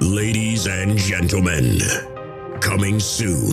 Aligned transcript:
Ladies 0.00 0.66
and 0.66 0.96
gentlemen, 0.96 1.78
coming 2.60 2.98
soon, 2.98 3.52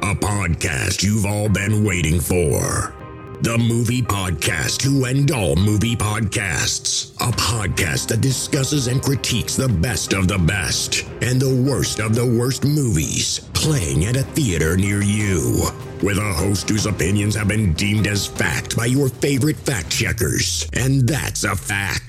a 0.00 0.14
podcast 0.14 1.02
you've 1.02 1.26
all 1.26 1.48
been 1.48 1.84
waiting 1.84 2.20
for. 2.20 2.94
The 3.40 3.58
Movie 3.58 4.02
Podcast 4.02 4.78
to 4.82 5.06
end 5.06 5.32
all 5.32 5.56
movie 5.56 5.96
podcasts. 5.96 7.14
A 7.16 7.32
podcast 7.32 8.08
that 8.08 8.20
discusses 8.20 8.86
and 8.86 9.02
critiques 9.02 9.56
the 9.56 9.68
best 9.68 10.12
of 10.12 10.28
the 10.28 10.38
best 10.38 11.04
and 11.20 11.40
the 11.40 11.64
worst 11.68 11.98
of 11.98 12.14
the 12.14 12.26
worst 12.26 12.64
movies 12.64 13.40
playing 13.52 14.04
at 14.04 14.16
a 14.16 14.22
theater 14.22 14.76
near 14.76 15.02
you. 15.02 15.66
With 16.00 16.18
a 16.18 16.32
host 16.32 16.68
whose 16.68 16.86
opinions 16.86 17.34
have 17.34 17.48
been 17.48 17.72
deemed 17.72 18.06
as 18.06 18.24
fact 18.24 18.76
by 18.76 18.86
your 18.86 19.08
favorite 19.08 19.56
fact 19.56 19.90
checkers. 19.90 20.68
And 20.74 21.08
that's 21.08 21.42
a 21.42 21.56
fact. 21.56 22.07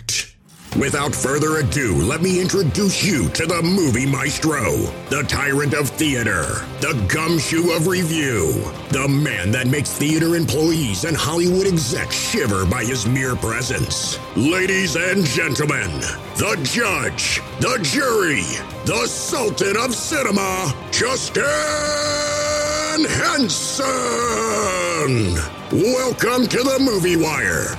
Without 0.78 1.16
further 1.16 1.58
ado, 1.58 1.96
let 1.96 2.22
me 2.22 2.40
introduce 2.40 3.04
you 3.04 3.28
to 3.30 3.48
the 3.48 3.62
movie 3.64 4.06
maestro, 4.06 4.76
the 5.10 5.26
tyrant 5.28 5.74
of 5.74 5.90
theater, 5.90 6.44
the 6.80 6.94
gumshoe 7.12 7.72
of 7.72 7.88
review, 7.88 8.52
the 8.90 9.08
man 9.08 9.50
that 9.52 9.66
makes 9.66 9.92
theater 9.92 10.36
employees 10.36 11.06
and 11.06 11.18
Hollywood 11.18 11.66
execs 11.66 12.16
shiver 12.16 12.68
by 12.68 12.84
his 12.86 13.08
mere 13.08 13.36
presence. 13.36 14.20
Ladies 14.38 14.96
and 14.96 15.26
gentlemen, 15.26 15.90
the 16.38 16.60
judge, 16.62 17.42
the 17.60 17.80
jury, 17.82 18.46
the 18.86 19.08
sultan 19.08 19.76
of 19.76 19.96
cinema, 19.96 20.72
Justin 20.92 21.46
Henson. 23.10 23.88
Welcome 25.72 26.48
to 26.48 26.58
the 26.58 26.78
Movie 26.80 27.18
Wire. 27.18 27.76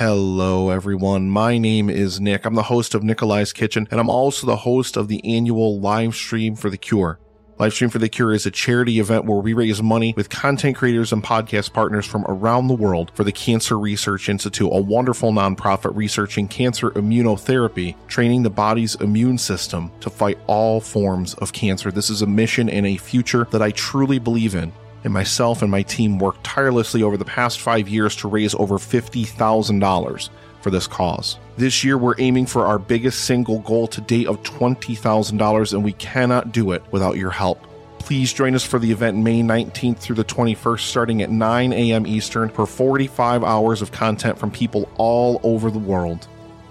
Hello, 0.00 0.70
everyone. 0.70 1.28
My 1.28 1.58
name 1.58 1.90
is 1.90 2.22
Nick. 2.22 2.46
I'm 2.46 2.54
the 2.54 2.62
host 2.62 2.94
of 2.94 3.02
Nikolai's 3.02 3.52
Kitchen, 3.52 3.86
and 3.90 4.00
I'm 4.00 4.08
also 4.08 4.46
the 4.46 4.56
host 4.56 4.96
of 4.96 5.08
the 5.08 5.22
annual 5.26 5.78
live 5.78 6.14
stream 6.14 6.56
for 6.56 6.70
the 6.70 6.78
Cure. 6.78 7.20
Live 7.58 7.74
Stream 7.74 7.90
for 7.90 7.98
the 7.98 8.08
Cure 8.08 8.32
is 8.32 8.46
a 8.46 8.50
charity 8.50 8.98
event 8.98 9.26
where 9.26 9.40
we 9.40 9.52
raise 9.52 9.82
money 9.82 10.14
with 10.16 10.30
content 10.30 10.74
creators 10.78 11.12
and 11.12 11.22
podcast 11.22 11.74
partners 11.74 12.06
from 12.06 12.24
around 12.28 12.68
the 12.68 12.74
world 12.74 13.12
for 13.14 13.24
the 13.24 13.32
Cancer 13.32 13.78
Research 13.78 14.30
Institute, 14.30 14.70
a 14.72 14.80
wonderful 14.80 15.32
nonprofit 15.32 15.94
researching 15.94 16.48
cancer 16.48 16.92
immunotherapy, 16.92 17.94
training 18.08 18.42
the 18.42 18.48
body's 18.48 18.94
immune 19.02 19.36
system 19.36 19.92
to 20.00 20.08
fight 20.08 20.38
all 20.46 20.80
forms 20.80 21.34
of 21.34 21.52
cancer. 21.52 21.92
This 21.92 22.08
is 22.08 22.22
a 22.22 22.26
mission 22.26 22.70
and 22.70 22.86
a 22.86 22.96
future 22.96 23.46
that 23.50 23.60
I 23.60 23.70
truly 23.72 24.18
believe 24.18 24.54
in 24.54 24.72
and 25.04 25.12
myself 25.12 25.62
and 25.62 25.70
my 25.70 25.82
team 25.82 26.18
worked 26.18 26.44
tirelessly 26.44 27.02
over 27.02 27.16
the 27.16 27.24
past 27.24 27.60
five 27.60 27.88
years 27.88 28.16
to 28.16 28.28
raise 28.28 28.54
over 28.54 28.76
$50,000 28.76 30.28
for 30.60 30.70
this 30.70 30.86
cause. 30.86 31.38
This 31.56 31.84
year, 31.84 31.96
we're 31.96 32.14
aiming 32.18 32.46
for 32.46 32.66
our 32.66 32.78
biggest 32.78 33.24
single 33.24 33.60
goal 33.60 33.86
to 33.88 34.00
date 34.00 34.26
of 34.26 34.42
$20,000, 34.42 35.72
and 35.72 35.84
we 35.84 35.92
cannot 35.94 36.52
do 36.52 36.72
it 36.72 36.82
without 36.90 37.16
your 37.16 37.30
help. 37.30 37.66
Please 37.98 38.32
join 38.32 38.54
us 38.54 38.64
for 38.64 38.78
the 38.78 38.90
event 38.90 39.16
May 39.16 39.42
19th 39.42 39.98
through 39.98 40.16
the 40.16 40.24
21st, 40.24 40.80
starting 40.80 41.22
at 41.22 41.30
9 41.30 41.72
a.m. 41.72 42.06
Eastern, 42.06 42.48
for 42.48 42.66
45 42.66 43.44
hours 43.44 43.82
of 43.82 43.92
content 43.92 44.38
from 44.38 44.50
people 44.50 44.88
all 44.96 45.40
over 45.42 45.70
the 45.70 45.78
world. 45.78 46.26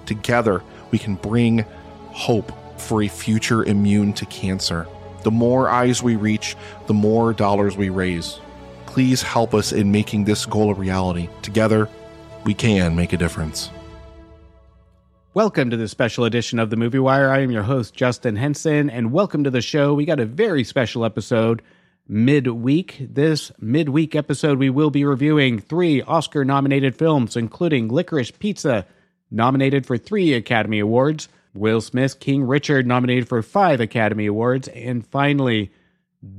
Together, 0.06 0.64
we 0.92 0.98
can 0.98 1.16
bring 1.16 1.66
hope 2.08 2.52
for 2.80 3.04
a 3.04 3.08
future 3.08 3.64
immune 3.64 4.14
to 4.14 4.26
cancer. 4.26 4.88
The 5.24 5.32
more 5.32 5.70
eyes 5.70 6.02
we 6.02 6.16
reach, 6.16 6.56
the 6.88 6.94
more 6.94 7.34
dollars 7.34 7.76
we 7.76 7.90
raise. 7.90 8.40
Please 8.86 9.22
help 9.22 9.54
us 9.54 9.72
in 9.72 9.92
making 9.92 10.24
this 10.24 10.46
goal 10.46 10.72
a 10.72 10.74
reality. 10.74 11.30
Together, 11.42 11.90
we 12.46 12.54
can 12.54 12.96
make 12.96 13.12
a 13.12 13.18
difference. 13.18 13.70
Welcome 15.34 15.70
to 15.70 15.78
this 15.78 15.92
special 15.92 16.26
edition 16.26 16.58
of 16.58 16.70
the 16.70 16.76
Movie 16.76 17.00
Wire. 17.00 17.30
I 17.30 17.42
am 17.42 17.52
your 17.52 17.64
host, 17.64 17.94
Justin 17.94 18.36
Henson, 18.36 18.90
and 18.90 19.12
welcome 19.12 19.44
to 19.44 19.52
the 19.52 19.62
show. 19.62 19.94
We 19.94 20.06
got 20.06 20.20
a 20.20 20.26
very 20.26 20.64
special 20.64 21.06
episode 21.06 21.62
midweek. 22.08 22.98
This 23.00 23.52
midweek 23.60 24.16
episode, 24.16 24.58
we 24.58 24.70
will 24.70 24.90
be 24.90 25.06
reviewing 25.06 25.60
three 25.60 26.02
Oscar 26.02 26.44
nominated 26.44 26.96
films, 26.96 27.38
including 27.38 27.90
Licorice 27.90 28.32
Pizza, 28.32 28.88
nominated 29.30 29.86
for 29.86 29.98
three 29.98 30.34
Academy 30.34 30.80
Awards. 30.80 31.30
Will 31.54 31.82
Smith's 31.82 32.14
King 32.14 32.44
Richard, 32.44 32.86
nominated 32.86 33.28
for 33.28 33.42
five 33.42 33.80
Academy 33.80 34.28
Awards. 34.28 34.68
And 34.70 35.06
finally, 35.06 35.72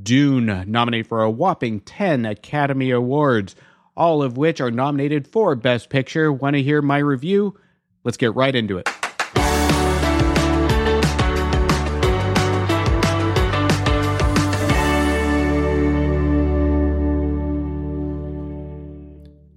Dune, 0.02 0.64
nominated 0.70 1.06
for 1.06 1.22
a 1.22 1.30
whopping 1.30 1.80
10 1.80 2.26
Academy 2.26 2.90
Awards, 2.90 3.56
all 3.96 4.22
of 4.22 4.36
which 4.36 4.60
are 4.60 4.70
nominated 4.70 5.26
for 5.26 5.54
Best 5.54 5.90
Picture. 5.90 6.32
Want 6.32 6.54
to 6.56 6.62
hear 6.62 6.82
my 6.82 6.98
review? 6.98 7.58
Let's 8.04 8.16
get 8.16 8.34
right 8.34 8.54
into 8.54 8.78
it. 8.78 8.88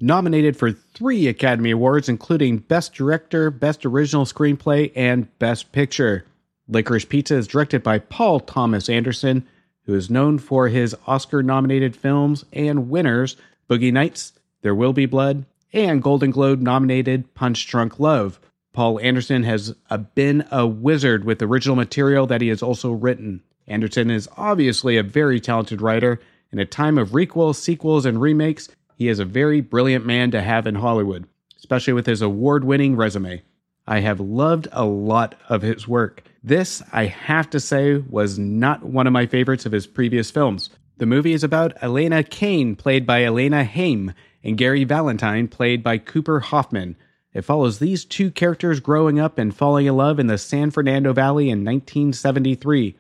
Nominated 0.04 0.58
for 0.58 0.72
three 0.72 1.28
Academy 1.28 1.72
Awards, 1.72 2.10
including 2.10 2.58
Best 2.58 2.94
Director, 2.94 3.50
Best 3.50 3.86
Original 3.86 4.26
Screenplay, 4.26 4.92
and 4.96 5.38
Best 5.40 5.72
Picture. 5.72 6.26
Licorice 6.68 7.08
Pizza 7.08 7.36
is 7.36 7.48
directed 7.48 7.82
by 7.82 8.00
Paul 8.00 8.42
Thomas 8.42 8.90
Anderson, 8.90 9.48
who 9.86 9.96
is 9.96 10.10
known 10.10 10.38
for 10.40 10.68
his 10.68 10.96
Oscar 11.08 11.42
nominated 11.42 11.96
films 11.96 12.46
and 12.52 12.90
winners 12.90 13.38
Boogie 13.70 13.94
Nights, 13.94 14.34
There 14.62 14.76
Will 14.76 14.94
Be 14.94 15.06
Blood, 15.06 15.46
and 15.72 16.04
Golden 16.04 16.32
Globe 16.32 16.62
nominated 16.62 17.34
Punch 17.34 17.66
Drunk 17.68 18.00
Love. 18.00 18.40
Paul 18.74 19.00
Anderson 19.00 19.44
has 19.44 19.74
uh, 19.90 19.98
been 19.98 20.46
a 20.52 20.68
wizard 20.68 21.24
with 21.24 21.42
original 21.42 21.76
material 21.76 22.28
that 22.28 22.42
he 22.42 22.50
has 22.50 22.62
also 22.62 22.92
written. 22.92 23.42
Anderson 23.68 24.12
is 24.12 24.28
obviously 24.36 24.98
a 24.98 25.04
very 25.04 25.40
talented 25.40 25.82
writer. 25.82 26.20
In 26.52 26.60
a 26.60 26.66
time 26.66 26.98
of 26.98 27.10
requels, 27.10 27.56
sequels, 27.56 28.06
and 28.06 28.22
remakes, 28.22 28.70
he 28.96 29.08
is 29.08 29.20
a 29.20 29.26
very 29.26 29.62
brilliant 29.62 30.06
man 30.06 30.32
to 30.32 30.42
have 30.42 30.68
in 30.68 30.76
Hollywood, 30.76 31.28
especially 31.58 31.94
with 31.94 32.06
his 32.06 32.22
award 32.22 32.64
winning 32.64 32.96
resume. 32.96 33.42
I 33.86 34.00
have 34.00 34.20
loved 34.20 34.68
a 34.72 34.86
lot 34.86 35.36
of 35.50 35.62
his 35.62 35.88
work. 35.88 36.24
This, 36.44 36.82
I 36.92 37.06
have 37.06 37.50
to 37.50 37.60
say, 37.60 37.98
was 37.98 38.40
not 38.40 38.84
one 38.84 39.08
of 39.08 39.14
my 39.14 39.26
favorites 39.26 39.66
of 39.66 39.72
his 39.72 39.88
previous 39.88 40.32
films. 40.32 40.70
The 40.98 41.06
movie 41.06 41.34
is 41.34 41.44
about 41.44 41.82
Elena 41.82 42.24
Kane, 42.24 42.76
played 42.76 43.06
by 43.06 43.24
Elena 43.24 43.64
Haim, 43.64 44.14
and 44.44 44.58
Gary 44.58 44.84
Valentine, 44.84 45.48
played 45.48 45.84
by 45.84 45.98
Cooper 45.98 46.40
Hoffman. 46.40 46.96
It 47.34 47.42
follows 47.42 47.80
these 47.80 48.06
two 48.06 48.30
characters 48.30 48.80
growing 48.80 49.20
up 49.20 49.38
and 49.38 49.56
falling 49.56 49.88
in 49.88 49.98
love 49.98 50.20
in 50.20 50.28
the 50.28 50.38
San 50.38 50.70
Fernando 50.70 51.14
Valley 51.14 51.46
in 51.46 51.66
1973. 51.66 52.96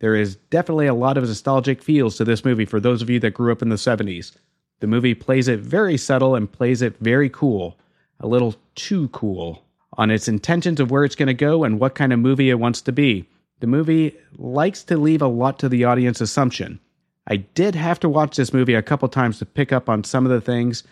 There 0.00 0.14
is 0.14 0.36
definitely 0.36 0.86
a 0.86 0.94
lot 0.94 1.16
of 1.16 1.24
nostalgic 1.24 1.82
feels 1.82 2.16
to 2.16 2.24
this 2.24 2.44
movie 2.44 2.66
for 2.66 2.80
those 2.80 3.02
of 3.02 3.10
you 3.10 3.18
that 3.20 3.34
grew 3.34 3.50
up 3.50 3.62
in 3.62 3.70
the 3.70 3.76
70s. 3.76 4.36
The 4.80 4.86
movie 4.86 5.14
plays 5.14 5.48
it 5.48 5.60
very 5.60 5.96
subtle 5.96 6.34
and 6.34 6.50
plays 6.50 6.82
it 6.82 6.96
very 7.00 7.28
cool, 7.28 7.76
a 8.20 8.26
little 8.26 8.54
too 8.74 9.08
cool, 9.08 9.64
on 9.94 10.10
its 10.10 10.28
intentions 10.28 10.78
of 10.80 10.90
where 10.90 11.04
it's 11.04 11.16
going 11.16 11.26
to 11.26 11.34
go 11.34 11.64
and 11.64 11.80
what 11.80 11.94
kind 11.94 12.12
of 12.12 12.18
movie 12.18 12.50
it 12.50 12.60
wants 12.60 12.80
to 12.82 12.92
be. 12.92 13.28
The 13.60 13.66
movie 13.66 14.16
likes 14.36 14.84
to 14.84 14.96
leave 14.96 15.22
a 15.22 15.26
lot 15.26 15.58
to 15.58 15.68
the 15.68 15.84
audience 15.84 16.20
assumption. 16.20 16.78
I 17.26 17.36
did 17.36 17.74
have 17.74 17.98
to 18.00 18.08
watch 18.08 18.36
this 18.36 18.52
movie 18.52 18.74
a 18.74 18.82
couple 18.82 19.08
times 19.08 19.38
to 19.38 19.46
pick 19.46 19.72
up 19.72 19.88
on 19.88 20.04
some 20.04 20.24
of 20.24 20.30
the 20.30 20.40
things 20.40 20.84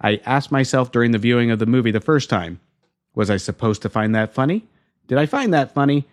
I 0.00 0.20
asked 0.26 0.52
myself 0.52 0.92
during 0.92 1.12
the 1.12 1.18
viewing 1.18 1.50
of 1.50 1.58
the 1.58 1.66
movie 1.66 1.90
the 1.90 2.00
first 2.00 2.28
time. 2.28 2.60
Was 3.14 3.30
I 3.30 3.36
supposed 3.36 3.82
to 3.82 3.88
find 3.88 4.14
that 4.14 4.34
funny? 4.34 4.66
Did 5.06 5.18
I 5.18 5.26
find 5.26 5.54
that 5.54 5.74
funny? 5.74 6.06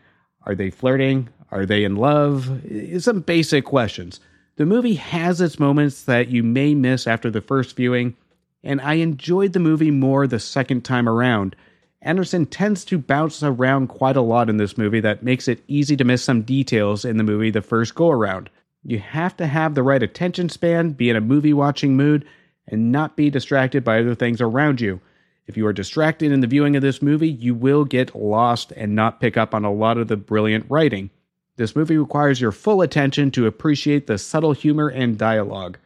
Are 0.43 0.55
they 0.55 0.69
flirting? 0.69 1.29
Are 1.51 1.65
they 1.65 1.83
in 1.83 1.95
love? 1.95 2.61
Some 2.99 3.21
basic 3.21 3.65
questions. 3.65 4.19
The 4.57 4.65
movie 4.65 4.95
has 4.95 5.41
its 5.41 5.59
moments 5.59 6.03
that 6.03 6.29
you 6.29 6.41
may 6.41 6.73
miss 6.75 7.07
after 7.07 7.29
the 7.29 7.41
first 7.41 7.75
viewing, 7.75 8.15
and 8.63 8.79
I 8.79 8.93
enjoyed 8.93 9.51
the 9.51 9.59
movie 9.59 9.91
more 9.91 10.27
the 10.27 10.39
second 10.39 10.85
time 10.85 11.09
around. 11.09 11.57
Anderson 12.01 12.45
tends 12.45 12.85
to 12.85 12.97
bounce 12.97 13.43
around 13.43 13.87
quite 13.87 14.15
a 14.15 14.21
lot 14.21 14.49
in 14.49 14.55
this 14.55 14.77
movie 14.77 15.01
that 15.01 15.23
makes 15.23 15.49
it 15.49 15.61
easy 15.67 15.97
to 15.97 16.05
miss 16.05 16.23
some 16.23 16.43
details 16.43 17.03
in 17.03 17.17
the 17.17 17.23
movie 17.23 17.51
the 17.51 17.61
first 17.61 17.95
go 17.95 18.09
around. 18.09 18.49
You 18.85 18.99
have 18.99 19.35
to 19.37 19.47
have 19.47 19.75
the 19.75 19.83
right 19.83 20.01
attention 20.01 20.47
span, 20.47 20.91
be 20.91 21.09
in 21.09 21.17
a 21.17 21.21
movie 21.21 21.53
watching 21.53 21.97
mood, 21.97 22.25
and 22.65 22.93
not 22.93 23.17
be 23.17 23.29
distracted 23.29 23.83
by 23.83 23.99
other 23.99 24.15
things 24.15 24.39
around 24.39 24.79
you. 24.79 25.01
If 25.47 25.57
you 25.57 25.67
are 25.67 25.73
distracted 25.73 26.31
in 26.31 26.39
the 26.39 26.47
viewing 26.47 26.77
of 26.77 26.81
this 26.81 27.01
movie, 27.01 27.29
you 27.29 27.53
will 27.53 27.83
get 27.83 28.15
lost 28.15 28.71
and 28.71 28.95
not 28.95 29.19
pick 29.19 29.35
up 29.35 29.53
on 29.53 29.65
a 29.65 29.73
lot 29.73 29.97
of 29.97 30.07
the 30.07 30.15
brilliant 30.15 30.65
writing. 30.69 31.09
This 31.57 31.75
movie 31.75 31.97
requires 31.97 32.41
your 32.41 32.51
full 32.51 32.81
attention 32.81 33.31
to 33.31 33.47
appreciate 33.47 34.07
the 34.07 34.17
subtle 34.17 34.53
humor 34.53 34.89
and 34.89 35.17
dialogue. 35.17 35.77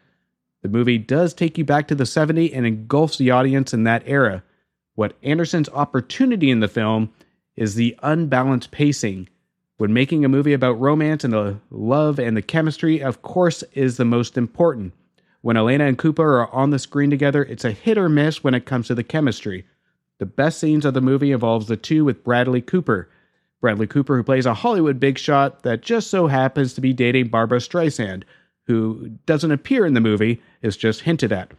The 0.62 0.70
movie 0.70 0.98
does 0.98 1.34
take 1.34 1.58
you 1.58 1.64
back 1.64 1.88
to 1.88 1.96
the 1.96 2.04
70s 2.04 2.52
and 2.54 2.66
engulfs 2.66 3.18
the 3.18 3.32
audience 3.32 3.74
in 3.74 3.84
that 3.84 4.04
era. 4.06 4.44
What 4.96 5.16
Anderson's 5.24 5.70
opportunity 5.70 6.50
in 6.50 6.60
the 6.60 6.68
film 6.68 7.14
is 7.56 7.76
the 7.76 7.98
unbalanced 8.04 8.72
pacing. 8.72 9.30
When 9.78 9.94
making 9.94 10.26
a 10.26 10.30
movie 10.30 10.54
about 10.54 10.80
romance 10.80 11.24
and 11.24 11.34
the 11.34 11.60
love 11.70 12.20
and 12.20 12.36
the 12.36 12.42
chemistry, 12.42 13.02
of 13.02 13.22
course, 13.22 13.64
is 13.74 13.96
the 13.96 14.06
most 14.06 14.38
important. 14.38 14.94
When 15.42 15.56
Elena 15.56 15.86
and 15.86 15.98
Cooper 15.98 16.42
are 16.42 16.54
on 16.54 16.72
the 16.72 16.80
screen 16.80 17.10
together, 17.10 17.44
it's 17.44 17.64
a 17.64 17.72
hit 17.72 17.98
or 17.98 18.10
miss 18.10 18.44
when 18.44 18.54
it 18.54 18.66
comes 18.66 18.88
to 18.88 18.96
the 18.96 19.04
chemistry. 19.04 19.66
The 20.18 20.26
best 20.26 20.60
scenes 20.60 20.84
of 20.84 20.94
the 20.94 21.00
movie 21.00 21.32
involves 21.32 21.68
the 21.68 21.78
two 21.78 22.04
with 22.04 22.26
Bradley 22.26 22.62
Cooper. 22.62 23.10
Bradley 23.62 23.88
Cooper, 23.88 24.16
who 24.16 24.24
plays 24.24 24.46
a 24.46 24.54
Hollywood 24.54 25.00
big 25.00 25.18
shot 25.18 25.64
that 25.64 25.82
just 25.82 26.10
so 26.10 26.28
happens 26.28 26.74
to 26.74 26.82
be 26.82 26.94
dating 26.94 27.28
Barbra 27.28 27.60
Streisand, 27.60 28.24
who 28.68 29.10
doesn't 29.26 29.52
appear 29.52 29.86
in 29.86 29.94
the 29.94 30.02
movie, 30.02 30.42
is 30.62 30.78
just 30.78 31.02
hinted 31.02 31.32
at. 31.32 31.52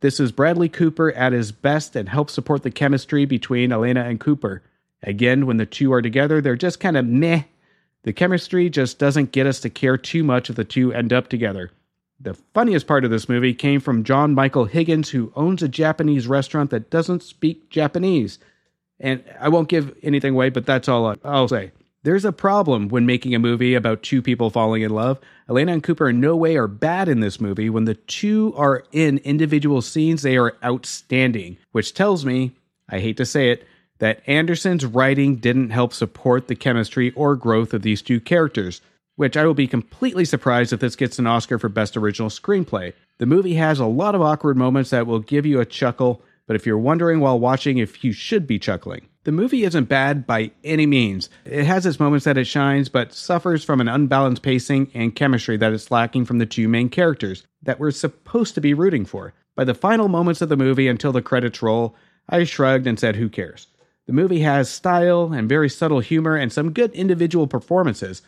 This 0.00 0.20
is 0.20 0.32
Bradley 0.32 0.68
Cooper 0.68 1.12
at 1.12 1.32
his 1.32 1.52
best 1.52 1.96
and 1.96 2.08
helps 2.08 2.32
support 2.32 2.62
the 2.62 2.70
chemistry 2.70 3.24
between 3.24 3.72
Elena 3.72 4.04
and 4.04 4.20
Cooper. 4.20 4.62
Again, 5.02 5.46
when 5.46 5.56
the 5.56 5.66
two 5.66 5.92
are 5.92 6.02
together, 6.02 6.40
they're 6.40 6.56
just 6.56 6.80
kind 6.80 6.96
of 6.96 7.06
meh. 7.06 7.44
The 8.04 8.12
chemistry 8.12 8.68
just 8.70 8.98
doesn't 8.98 9.32
get 9.32 9.46
us 9.46 9.60
to 9.60 9.70
care 9.70 9.96
too 9.96 10.22
much 10.22 10.50
if 10.50 10.56
the 10.56 10.64
two 10.64 10.92
end 10.92 11.12
up 11.12 11.28
together. 11.28 11.70
The 12.20 12.34
funniest 12.34 12.86
part 12.86 13.04
of 13.04 13.10
this 13.10 13.28
movie 13.28 13.54
came 13.54 13.80
from 13.80 14.04
John 14.04 14.34
Michael 14.34 14.66
Higgins, 14.66 15.10
who 15.10 15.32
owns 15.34 15.62
a 15.62 15.68
Japanese 15.68 16.26
restaurant 16.26 16.70
that 16.70 16.90
doesn't 16.90 17.22
speak 17.22 17.70
Japanese. 17.70 18.38
And 19.04 19.22
I 19.38 19.50
won't 19.50 19.68
give 19.68 19.94
anything 20.02 20.32
away, 20.32 20.48
but 20.48 20.64
that's 20.64 20.88
all 20.88 21.14
I'll 21.22 21.46
say. 21.46 21.72
There's 22.04 22.24
a 22.24 22.32
problem 22.32 22.88
when 22.88 23.04
making 23.04 23.34
a 23.34 23.38
movie 23.38 23.74
about 23.74 24.02
two 24.02 24.22
people 24.22 24.48
falling 24.48 24.80
in 24.80 24.90
love. 24.90 25.18
Elena 25.46 25.74
and 25.74 25.82
Cooper 25.82 26.08
in 26.08 26.20
no 26.20 26.34
way 26.34 26.56
are 26.56 26.66
bad 26.66 27.06
in 27.10 27.20
this 27.20 27.38
movie. 27.38 27.68
When 27.68 27.84
the 27.84 27.96
two 27.96 28.54
are 28.56 28.84
in 28.92 29.18
individual 29.18 29.82
scenes, 29.82 30.22
they 30.22 30.38
are 30.38 30.56
outstanding, 30.64 31.58
which 31.72 31.92
tells 31.92 32.24
me, 32.24 32.52
I 32.88 32.98
hate 33.00 33.18
to 33.18 33.26
say 33.26 33.50
it, 33.50 33.66
that 33.98 34.22
Anderson's 34.26 34.86
writing 34.86 35.36
didn't 35.36 35.68
help 35.68 35.92
support 35.92 36.48
the 36.48 36.56
chemistry 36.56 37.10
or 37.12 37.36
growth 37.36 37.74
of 37.74 37.82
these 37.82 38.00
two 38.00 38.20
characters, 38.20 38.80
which 39.16 39.36
I 39.36 39.44
will 39.44 39.52
be 39.52 39.66
completely 39.66 40.24
surprised 40.24 40.72
if 40.72 40.80
this 40.80 40.96
gets 40.96 41.18
an 41.18 41.26
Oscar 41.26 41.58
for 41.58 41.68
Best 41.68 41.94
Original 41.94 42.30
Screenplay. 42.30 42.94
The 43.18 43.26
movie 43.26 43.54
has 43.54 43.80
a 43.80 43.86
lot 43.86 44.14
of 44.14 44.22
awkward 44.22 44.56
moments 44.56 44.88
that 44.90 45.06
will 45.06 45.20
give 45.20 45.44
you 45.44 45.60
a 45.60 45.66
chuckle, 45.66 46.22
but 46.46 46.56
if 46.56 46.66
you're 46.66 46.78
wondering 46.78 47.20
while 47.20 47.38
watching 47.38 47.78
if 47.78 48.04
you 48.04 48.12
should 48.12 48.46
be 48.46 48.58
chuckling, 48.58 49.08
the 49.24 49.32
movie 49.32 49.64
isn't 49.64 49.88
bad 49.88 50.26
by 50.26 50.50
any 50.62 50.84
means. 50.84 51.30
It 51.46 51.64
has 51.64 51.86
its 51.86 51.98
moments 51.98 52.26
that 52.26 52.36
it 52.36 52.44
shines, 52.44 52.90
but 52.90 53.14
suffers 53.14 53.64
from 53.64 53.80
an 53.80 53.88
unbalanced 53.88 54.42
pacing 54.42 54.90
and 54.92 55.14
chemistry 55.14 55.56
that 55.56 55.72
is 55.72 55.90
lacking 55.90 56.26
from 56.26 56.38
the 56.38 56.46
two 56.46 56.68
main 56.68 56.90
characters 56.90 57.46
that 57.62 57.80
we're 57.80 57.90
supposed 57.90 58.54
to 58.54 58.60
be 58.60 58.74
rooting 58.74 59.06
for. 59.06 59.32
By 59.56 59.64
the 59.64 59.74
final 59.74 60.08
moments 60.08 60.42
of 60.42 60.50
the 60.50 60.56
movie 60.56 60.88
until 60.88 61.12
the 61.12 61.22
credits 61.22 61.62
roll, 61.62 61.96
I 62.28 62.44
shrugged 62.44 62.86
and 62.86 62.98
said, 63.00 63.16
Who 63.16 63.30
cares? 63.30 63.68
The 64.06 64.12
movie 64.12 64.40
has 64.40 64.68
style 64.68 65.32
and 65.32 65.48
very 65.48 65.70
subtle 65.70 66.00
humor 66.00 66.36
and 66.36 66.52
some 66.52 66.72
good 66.72 66.92
individual 66.92 67.46
performances, 67.46 68.20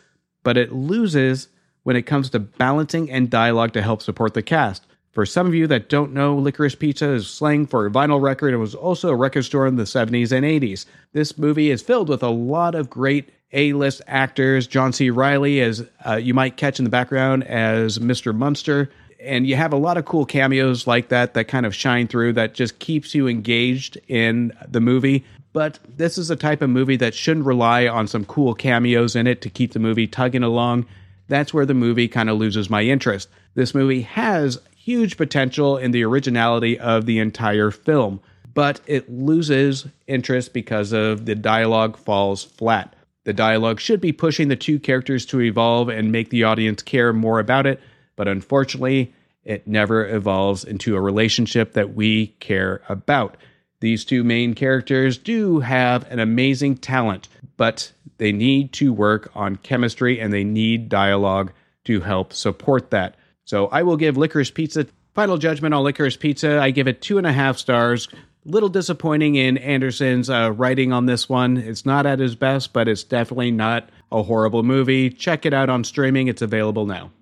but 0.43 0.57
it 0.57 0.73
loses 0.73 1.49
when 1.83 1.97
it 1.97 2.03
comes 2.03 2.31
to 2.31 2.39
balancing 2.39 3.11
and 3.11 3.29
dialogue 3.29 3.73
to 3.75 3.83
help 3.83 4.01
support 4.01 4.33
the 4.33 4.43
cast. 4.43 4.87
For 5.17 5.25
some 5.25 5.47
of 5.47 5.55
you 5.55 5.67
that 5.69 5.89
don't 5.89 6.13
know, 6.13 6.37
Licorice 6.37 6.79
Pizza 6.79 7.09
is 7.13 7.27
slang 7.27 7.67
for 7.67 7.87
a 7.87 7.91
vinyl 7.91 8.21
record 8.21 8.53
and 8.53 8.61
was 8.61 8.75
also 8.75 9.09
a 9.09 9.17
record 9.17 9.45
store 9.45 9.67
in 9.67 9.77
the 9.77 9.85
70s 9.85 10.31
and 10.31 10.45
80s. 10.45 10.85
This 11.15 11.39
movie 11.39 11.71
is 11.71 11.81
filled 11.81 12.11
with 12.11 12.23
a 12.23 12.29
lot 12.29 12.75
of 12.75 12.91
great 12.91 13.31
A-list 13.55 14.03
actors. 14.07 14.67
John 14.67 14.93
C. 14.93 15.09
Reilly, 15.09 15.63
as 15.63 15.89
uh, 16.07 16.17
you 16.17 16.35
might 16.35 16.59
catch 16.59 16.79
in 16.79 16.85
the 16.85 16.91
background, 16.91 17.45
as 17.45 17.99
Mr. 17.99 18.37
Munster. 18.37 18.91
And 19.19 19.47
you 19.47 19.57
have 19.57 19.73
a 19.73 19.79
lot 19.79 19.97
of 19.97 20.05
cool 20.05 20.27
cameos 20.27 20.87
like 20.87 21.09
that 21.09 21.33
that 21.33 21.49
kind 21.49 21.65
of 21.65 21.75
shine 21.75 22.09
through 22.09 22.35
that 22.35 22.53
just 22.53 22.79
keeps 22.79 23.15
you 23.15 23.27
engaged 23.27 23.97
in 24.09 24.53
the 24.69 24.83
movie. 24.83 25.25
But 25.55 25.79
this 25.97 26.19
is 26.19 26.31
a 26.31 26.37
type 26.37 26.61
of 26.61 26.69
movie 26.69 26.97
that 26.99 27.15
shouldn't 27.15 27.47
rely 27.47 27.89
on 27.89 28.07
some 28.07 28.27
cool 28.27 28.53
cameos 28.53 29.17
in 29.17 29.27
it 29.27 29.41
to 29.41 29.49
keep 29.49 29.73
the 29.73 29.79
movie 29.79 30.09
tugging 30.09 30.43
along. 30.43 30.85
That's 31.29 31.55
where 31.55 31.65
the 31.65 31.73
movie 31.73 32.07
kind 32.07 32.29
of 32.29 32.37
loses 32.37 32.69
my 32.69 32.83
interest. 32.83 33.31
This 33.55 33.75
movie 33.75 34.03
has 34.03 34.61
huge 34.87 35.17
potential 35.17 35.77
in 35.77 35.91
the 35.91 36.05
originality 36.05 36.79
of 36.79 37.07
the 37.07 37.19
entire 37.19 37.73
film, 37.73 38.21
but 38.55 38.81
it 38.87 39.11
loses 39.11 39.85
interest 40.07 40.53
because 40.53 40.93
of 40.93 41.27
the 41.27 41.35
dialogue 41.35 41.97
falls 41.97 42.45
flat. 42.45 42.95
The 43.25 43.33
dialogue 43.33 43.81
should 43.81 44.01
be 44.01 44.13
pushing 44.13 44.47
the 44.47 44.55
two 44.55 44.79
characters 44.79 45.27
to 45.27 45.41
evolve 45.41 45.89
and 45.89 46.13
make 46.13 46.31
the 46.31 46.45
audience 46.45 46.85
care 46.85 47.13
more 47.13 47.41
about 47.41 47.67
it, 47.67 47.81
but 48.15 48.29
unfortunately, 48.29 49.13
it 49.43 49.67
never 49.67 50.07
evolves 50.07 50.63
into 50.63 50.95
a 50.95 51.01
relationship 51.01 51.73
that 51.73 51.95
we 51.95 52.29
care 52.39 52.81
about. 52.89 53.37
These 53.81 54.05
two 54.05 54.23
main 54.23 54.55
characters 54.55 55.19
do 55.19 55.59
have 55.59 56.09
an 56.13 56.21
amazing 56.21 56.77
talent, 56.77 57.27
but 57.57 57.91
they 58.19 58.31
need 58.31 58.73
to 58.75 58.93
work 58.93 59.33
on 59.35 59.57
chemistry 59.57 60.21
and 60.21 60.33
they 60.33 60.45
need 60.45 60.89
dialogue 60.89 61.51
to 61.87 62.03
help 62.03 62.33
support 62.33 62.93
that. 62.93 63.17
So 63.47 63.69
I 63.69 63.85
will 63.85 63.97
give 63.97 64.17
Licorice 64.17 64.53
Pizza 64.53 64.89
final 65.15 65.39
judgment 65.39 65.73
on 65.73 65.85
Licorice 65.85 66.19
Pizza. 66.19 66.61
I 66.61 66.73
give 66.73 66.89
it 66.89 67.01
two 67.01 67.17
and 67.17 67.27
a 67.27 67.33
half 67.33 67.57
stars. 67.59 68.09
Little 68.45 68.69
disappointing 68.69 69.37
in 69.37 69.57
Anderson's 69.57 70.29
uh, 70.29 70.53
writing 70.55 70.93
on 70.93 71.07
this 71.07 71.29
one. 71.29 71.57
It's 71.57 71.87
not 71.87 72.07
at 72.07 72.19
his 72.19 72.35
best, 72.35 72.73
but 72.73 72.89
it's 72.89 73.05
definitely 73.05 73.53
not 73.53 73.89
a 74.11 74.25
horrible 74.25 74.65
movie. 74.65 75.11
Check 75.11 75.47
it 75.47 75.55
out 75.55 75.71
on 75.71 75.85
streaming. 75.85 76.27
It's 76.27 76.43
available 76.43 76.87
now. 76.87 77.13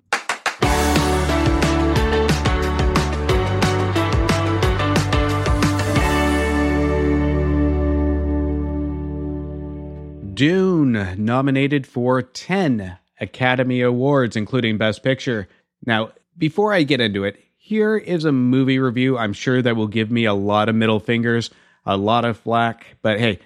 Dune, 10.33 11.23
nominated 11.23 11.85
for 11.85 12.23
10 12.23 12.97
Academy 13.21 13.81
Awards, 13.81 14.35
including 14.35 14.77
Best 14.79 15.03
Picture. 15.03 15.47
Now, 15.85 16.11
before 16.37 16.73
I 16.73 16.83
get 16.83 17.01
into 17.01 17.23
it, 17.23 17.37
here 17.57 17.97
is 17.97 18.25
a 18.25 18.31
movie 18.31 18.79
review 18.79 19.17
I'm 19.17 19.33
sure 19.33 19.61
that 19.61 19.75
will 19.75 19.87
give 19.87 20.11
me 20.11 20.25
a 20.25 20.33
lot 20.33 20.69
of 20.69 20.75
middle 20.75 20.99
fingers, 20.99 21.49
a 21.85 21.97
lot 21.97 22.25
of 22.25 22.37
flack, 22.37 22.97
but 23.01 23.19
hey, 23.19 23.39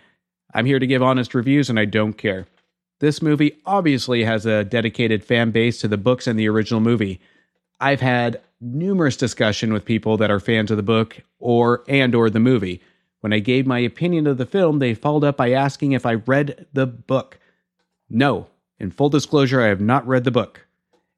I'm 0.54 0.66
here 0.66 0.80
to 0.80 0.88
give 0.88 1.04
honest 1.04 1.36
reviews 1.36 1.70
and 1.70 1.80
I 1.80 1.86
don't 1.86 2.14
care. 2.14 2.48
This 3.00 3.22
movie 3.22 3.62
obviously 3.66 4.24
has 4.24 4.46
a 4.46 4.64
dedicated 4.64 5.24
fan 5.24 5.52
base 5.52 5.80
to 5.82 5.88
the 5.88 5.98
books 5.98 6.28
and 6.28 6.38
the 6.38 6.50
original 6.50 6.82
movie. 6.82 7.22
I've 7.80 8.02
had 8.02 8.42
numerous 8.60 9.16
discussion 9.16 9.72
with 9.72 9.86
people 9.86 10.18
that 10.18 10.32
are 10.32 10.40
fans 10.40 10.70
of 10.70 10.78
the 10.78 10.84
book 10.84 11.22
or 11.40 11.84
and 11.88 12.14
or 12.14 12.30
the 12.30 12.40
movie. 12.40 12.82
When 13.22 13.32
I 13.32 13.40
gave 13.40 13.66
my 13.66 13.80
opinion 13.80 14.28
of 14.28 14.38
the 14.38 14.46
film, 14.46 14.80
they 14.80 14.94
followed 14.94 15.24
up 15.24 15.38
by 15.38 15.52
asking 15.52 15.94
if 15.94 16.06
I 16.06 16.16
read 16.16 16.68
the 16.74 16.86
book. 16.86 17.40
No, 18.10 18.48
in 18.80 18.92
full 18.92 19.10
disclosure, 19.10 19.62
I 19.62 19.68
have 19.68 19.82
not 19.82 20.08
read 20.08 20.24
the 20.24 20.32
book. 20.32 20.66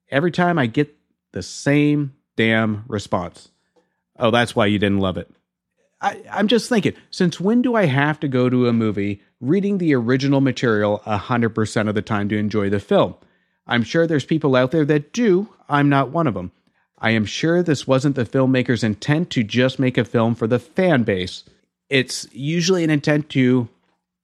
Every 0.09 0.31
time 0.31 0.59
I 0.59 0.67
get 0.67 0.95
the 1.33 1.43
same 1.43 2.13
damn 2.35 2.83
response. 2.87 3.49
Oh, 4.17 4.31
that's 4.31 4.55
why 4.55 4.67
you 4.67 4.79
didn't 4.79 4.99
love 4.99 5.17
it. 5.17 5.29
I, 6.01 6.21
am 6.27 6.47
just 6.47 6.67
thinking, 6.67 6.93
since 7.09 7.39
when 7.39 7.61
do 7.61 7.75
I 7.75 7.85
have 7.85 8.19
to 8.21 8.27
go 8.27 8.49
to 8.49 8.67
a 8.67 8.73
movie 8.73 9.21
reading 9.39 9.77
the 9.77 9.93
original 9.93 10.41
material 10.41 11.01
100% 11.05 11.89
of 11.89 11.95
the 11.95 12.01
time 12.01 12.29
to 12.29 12.37
enjoy 12.37 12.69
the 12.69 12.79
film? 12.79 13.15
I'm 13.67 13.83
sure 13.83 14.07
there's 14.07 14.25
people 14.25 14.55
out 14.55 14.71
there 14.71 14.85
that 14.85 15.13
do. 15.13 15.49
I'm 15.69 15.89
not 15.89 16.09
one 16.09 16.27
of 16.27 16.33
them. 16.33 16.51
I 16.97 17.11
am 17.11 17.25
sure 17.25 17.61
this 17.61 17.87
wasn't 17.87 18.15
the 18.15 18.25
filmmaker's 18.25 18.83
intent 18.83 19.29
to 19.31 19.43
just 19.43 19.79
make 19.79 19.97
a 19.97 20.05
film 20.05 20.35
for 20.35 20.47
the 20.47 20.59
fan 20.59 21.03
base 21.03 21.43
it's 21.91 22.25
usually 22.31 22.85
an 22.85 22.89
intent 22.89 23.29
to 23.29 23.67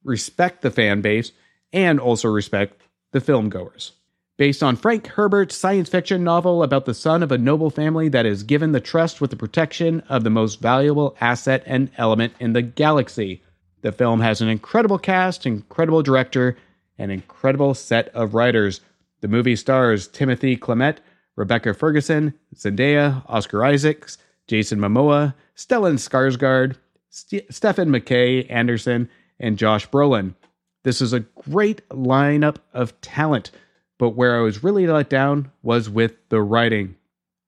respect 0.04 0.62
the 0.62 0.72
fan 0.72 1.02
base 1.02 1.34
and 1.74 2.00
also 2.00 2.30
respect 2.30 2.82
the 3.12 3.20
film 3.20 3.50
goers. 3.50 3.92
Based 4.38 4.62
on 4.62 4.76
Frank 4.76 5.08
Herbert's 5.08 5.58
science 5.58 5.90
fiction 5.90 6.24
novel 6.24 6.62
about 6.62 6.86
the 6.86 6.94
son 6.94 7.24
of 7.24 7.32
a 7.32 7.40
noble 7.40 7.72
family 7.72 8.08
that 8.10 8.28
is 8.28 8.44
given 8.44 8.72
the 8.72 8.80
trust 8.80 9.20
with 9.20 9.32
the 9.32 9.36
protection 9.36 10.02
of 10.10 10.24
the 10.24 10.30
most 10.30 10.62
valuable 10.62 11.18
asset 11.20 11.64
and 11.66 11.90
element 11.98 12.34
in 12.40 12.54
the 12.54 12.62
galaxy. 12.62 13.42
The 13.82 13.92
film 13.92 14.22
has 14.22 14.40
an 14.40 14.48
incredible 14.48 15.00
cast, 15.00 15.48
incredible 15.48 16.04
director, 16.04 16.56
and 17.00 17.12
incredible 17.12 17.74
set 17.74 18.10
of 18.10 18.36
writers. 18.36 18.82
The 19.22 19.28
movie 19.28 19.56
stars 19.56 20.08
Timothée 20.08 20.60
Chalamet, 20.60 20.98
Rebecca 21.36 21.74
Ferguson, 21.74 22.36
Zendaya, 22.56 23.24
Oscar 23.28 23.66
Isaacs, 23.66 24.20
Jason 24.46 24.78
Momoa, 24.78 25.34
Stellan 25.56 25.96
Skarsgård, 25.96 26.76
St- 27.10 27.52
Stephen 27.52 27.90
McKay 27.90 28.46
Anderson, 28.52 29.10
and 29.40 29.58
Josh 29.58 29.90
Brolin. 29.90 30.36
This 30.84 31.02
is 31.02 31.14
a 31.14 31.22
great 31.22 31.88
lineup 31.90 32.58
of 32.74 33.00
talent, 33.02 33.50
but 33.98 34.12
where 34.12 34.38
I 34.38 34.42
was 34.42 34.64
really 34.64 34.88
let 34.88 35.10
down 35.10 35.52
was 35.64 35.90
with 35.90 36.14
the 36.30 36.42
writing. 36.42 36.96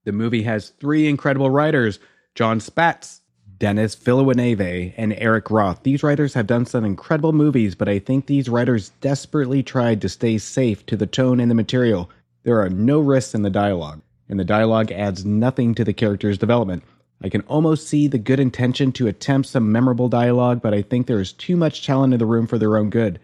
The 0.05 0.11
movie 0.11 0.43
has 0.43 0.69
three 0.69 1.07
incredible 1.07 1.49
writers 1.49 1.99
Jon 2.35 2.59
Spaihts, 2.59 3.19
Dennis 3.57 3.95
Villeneuve, 3.95 4.93
and 4.97 5.13
Eric 5.13 5.51
Roth. 5.51 5.83
These 5.83 6.03
writers 6.03 6.33
have 6.33 6.47
done 6.47 6.65
some 6.65 6.85
incredible 6.85 7.33
movies, 7.33 7.75
but 7.75 7.89
I 7.89 7.99
think 7.99 8.25
these 8.25 8.47
writers 8.47 8.91
desperately 9.01 9.61
tried 9.61 10.01
to 10.01 10.09
stay 10.09 10.37
safe 10.37 10.85
to 10.85 10.95
the 10.95 11.05
tone 11.05 11.39
and 11.39 11.51
the 11.51 11.55
material. 11.55 12.09
There 12.43 12.61
are 12.61 12.69
no 12.69 12.99
risks 12.99 13.35
in 13.35 13.41
the 13.41 13.49
dialogue, 13.49 14.01
and 14.29 14.39
the 14.39 14.45
dialogue 14.45 14.91
adds 14.91 15.25
nothing 15.25 15.75
to 15.75 15.83
the 15.83 15.93
character's 15.93 16.37
development. 16.37 16.83
I 17.21 17.27
can 17.27 17.41
almost 17.41 17.87
see 17.87 18.07
the 18.07 18.17
good 18.17 18.39
intention 18.39 18.93
to 18.93 19.07
attempt 19.07 19.49
some 19.49 19.73
memorable 19.73 20.07
dialogue, 20.07 20.61
but 20.61 20.73
I 20.73 20.81
think 20.81 21.05
there 21.05 21.19
is 21.19 21.33
too 21.33 21.57
much 21.57 21.85
talent 21.85 22.13
in 22.13 22.19
the 22.19 22.25
room 22.25 22.47
for 22.47 22.57
their 22.57 22.77
own 22.77 22.89
good. 22.89 23.19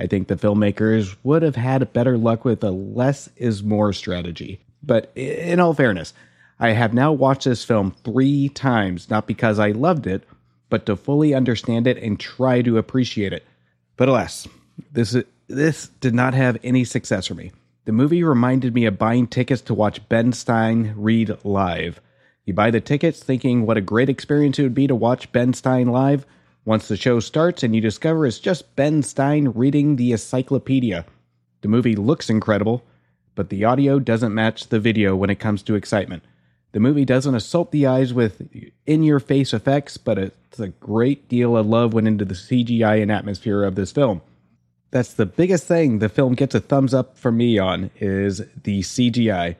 I 0.00 0.06
think 0.06 0.28
the 0.28 0.34
filmmakers 0.34 1.14
would 1.22 1.42
have 1.42 1.56
had 1.56 1.92
better 1.92 2.16
luck 2.16 2.42
with 2.42 2.64
a 2.64 2.70
less 2.70 3.28
is 3.36 3.62
more 3.62 3.92
strategy. 3.92 4.58
But 4.82 5.12
in 5.14 5.60
all 5.60 5.74
fairness, 5.74 6.14
I 6.58 6.70
have 6.70 6.94
now 6.94 7.12
watched 7.12 7.44
this 7.44 7.64
film 7.64 7.94
three 8.02 8.48
times, 8.48 9.10
not 9.10 9.26
because 9.26 9.58
I 9.58 9.72
loved 9.72 10.06
it, 10.06 10.24
but 10.70 10.86
to 10.86 10.96
fully 10.96 11.34
understand 11.34 11.86
it 11.86 11.98
and 11.98 12.18
try 12.18 12.62
to 12.62 12.78
appreciate 12.78 13.34
it. 13.34 13.44
But 13.98 14.08
alas, 14.08 14.48
this 14.90 15.14
this 15.48 15.88
did 16.00 16.14
not 16.14 16.32
have 16.32 16.56
any 16.64 16.84
success 16.84 17.26
for 17.26 17.34
me. 17.34 17.52
The 17.84 17.92
movie 17.92 18.24
reminded 18.24 18.72
me 18.72 18.86
of 18.86 18.98
buying 18.98 19.26
tickets 19.26 19.60
to 19.62 19.74
watch 19.74 20.08
Ben 20.08 20.32
Stein 20.32 20.94
read 20.96 21.36
live. 21.44 22.00
You 22.46 22.54
buy 22.54 22.70
the 22.70 22.80
tickets 22.80 23.22
thinking 23.22 23.66
what 23.66 23.76
a 23.76 23.82
great 23.82 24.08
experience 24.08 24.58
it 24.58 24.62
would 24.62 24.74
be 24.74 24.86
to 24.86 24.94
watch 24.94 25.30
Ben 25.30 25.52
Stein 25.52 25.88
live. 25.88 26.24
Once 26.64 26.88
the 26.88 26.96
show 26.96 27.20
starts 27.20 27.62
and 27.62 27.74
you 27.74 27.80
discover 27.80 28.26
it's 28.26 28.38
just 28.38 28.76
Ben 28.76 29.02
Stein 29.02 29.48
reading 29.48 29.96
the 29.96 30.12
encyclopedia. 30.12 31.06
The 31.62 31.68
movie 31.68 31.96
looks 31.96 32.28
incredible, 32.28 32.82
but 33.34 33.48
the 33.48 33.64
audio 33.64 33.98
doesn't 33.98 34.34
match 34.34 34.68
the 34.68 34.80
video 34.80 35.16
when 35.16 35.30
it 35.30 35.40
comes 35.40 35.62
to 35.62 35.74
excitement. 35.74 36.22
The 36.72 36.80
movie 36.80 37.04
doesn't 37.04 37.34
assault 37.34 37.72
the 37.72 37.86
eyes 37.86 38.14
with 38.14 38.48
in 38.86 39.02
your 39.02 39.20
face 39.20 39.52
effects, 39.52 39.96
but 39.96 40.18
it's 40.18 40.60
a 40.60 40.68
great 40.68 41.28
deal 41.28 41.56
of 41.56 41.66
love 41.66 41.94
went 41.94 42.06
into 42.06 42.24
the 42.24 42.34
CGI 42.34 43.02
and 43.02 43.10
atmosphere 43.10 43.64
of 43.64 43.74
this 43.74 43.90
film. 43.90 44.20
That's 44.90 45.14
the 45.14 45.26
biggest 45.26 45.66
thing 45.66 45.98
the 45.98 46.08
film 46.08 46.34
gets 46.34 46.54
a 46.54 46.60
thumbs 46.60 46.94
up 46.94 47.16
from 47.16 47.36
me 47.36 47.58
on 47.58 47.90
is 47.96 48.42
the 48.62 48.80
CGI. 48.80 49.56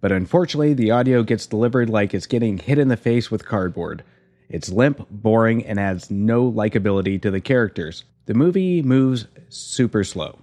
But 0.00 0.12
unfortunately, 0.12 0.74
the 0.74 0.90
audio 0.90 1.22
gets 1.22 1.46
delivered 1.46 1.90
like 1.90 2.14
it's 2.14 2.26
getting 2.26 2.58
hit 2.58 2.78
in 2.78 2.88
the 2.88 2.96
face 2.96 3.30
with 3.30 3.46
cardboard. 3.46 4.04
It's 4.48 4.68
limp, 4.68 5.06
boring, 5.10 5.64
and 5.66 5.78
adds 5.80 6.10
no 6.10 6.50
likability 6.50 7.20
to 7.22 7.30
the 7.30 7.40
characters. 7.40 8.04
The 8.26 8.34
movie 8.34 8.82
moves 8.82 9.26
super 9.48 10.04
slow, 10.04 10.38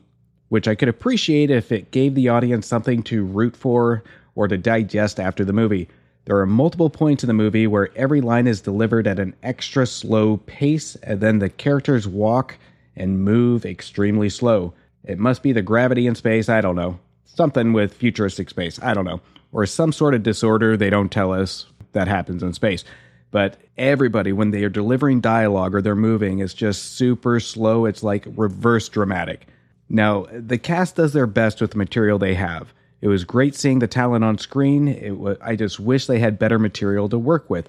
which 0.50 0.68
I 0.68 0.76
could 0.76 0.90
appreciate 0.90 1.50
if 1.50 1.72
it 1.72 1.92
gave 1.92 2.16
the 2.16 2.30
audience 2.30 2.68
something 2.68 3.04
to 3.04 3.24
root 3.24 3.56
for 3.56 4.04
or 4.36 4.48
to 4.48 4.58
digest 4.58 5.20
after 5.20 5.46
the 5.46 5.54
movie. 5.54 5.88
There 6.26 6.38
are 6.38 6.46
multiple 6.46 6.90
points 6.90 7.24
in 7.24 7.28
the 7.28 7.34
movie 7.34 7.68
where 7.68 7.96
every 7.98 8.22
line 8.22 8.48
is 8.48 8.62
delivered 8.62 9.08
at 9.08 9.20
an 9.20 9.36
extra 9.44 9.86
slow 9.86 10.38
pace, 10.38 10.96
and 11.04 11.20
then 11.20 11.40
the 11.40 11.50
characters 11.50 12.08
walk 12.08 12.58
and 12.96 13.24
move 13.24 13.66
extremely 13.66 14.30
slow. 14.30 14.74
It 15.04 15.20
must 15.20 15.44
be 15.44 15.52
the 15.52 15.62
gravity 15.62 16.08
in 16.08 16.16
space, 16.16 16.48
I 16.48 16.62
don't 16.62 16.76
know. 16.76 17.00
Something 17.26 17.74
with 17.74 17.94
futuristic 17.94 18.50
space, 18.50 18.80
I 18.82 18.94
don't 18.94 19.06
know. 19.06 19.20
Or 19.52 19.66
some 19.66 19.92
sort 19.92 20.14
of 20.14 20.24
disorder 20.24 20.78
they 20.78 20.90
don't 20.90 21.12
tell 21.12 21.34
us 21.34 21.66
that 21.92 22.08
happens 22.08 22.42
in 22.42 22.54
space. 22.54 22.84
But 23.34 23.58
everybody, 23.80 24.32
when 24.32 24.52
they 24.52 24.64
are 24.64 24.70
delivering 24.70 25.20
dialogue 25.20 25.74
or 25.74 25.82
they're 25.82 25.96
moving, 25.96 26.38
is 26.38 26.54
just 26.54 26.94
super 26.94 27.40
slow. 27.40 27.86
It's 27.86 28.04
like 28.04 28.28
reverse 28.36 28.88
dramatic. 28.88 29.48
Now, 29.90 30.28
the 30.32 30.60
cast 30.60 30.98
does 30.98 31.14
their 31.14 31.26
best 31.26 31.60
with 31.60 31.72
the 31.72 31.80
material 31.80 32.20
they 32.20 32.36
have. 32.36 32.72
It 33.02 33.08
was 33.08 33.24
great 33.24 33.56
seeing 33.56 33.80
the 33.80 33.88
talent 33.88 34.24
on 34.24 34.38
screen. 34.38 34.88
It 34.88 35.40
I 35.42 35.56
just 35.56 35.80
wish 35.80 36.06
they 36.06 36.20
had 36.20 36.38
better 36.38 36.60
material 36.60 37.10
to 37.10 37.18
work 37.18 37.50
with. 37.50 37.68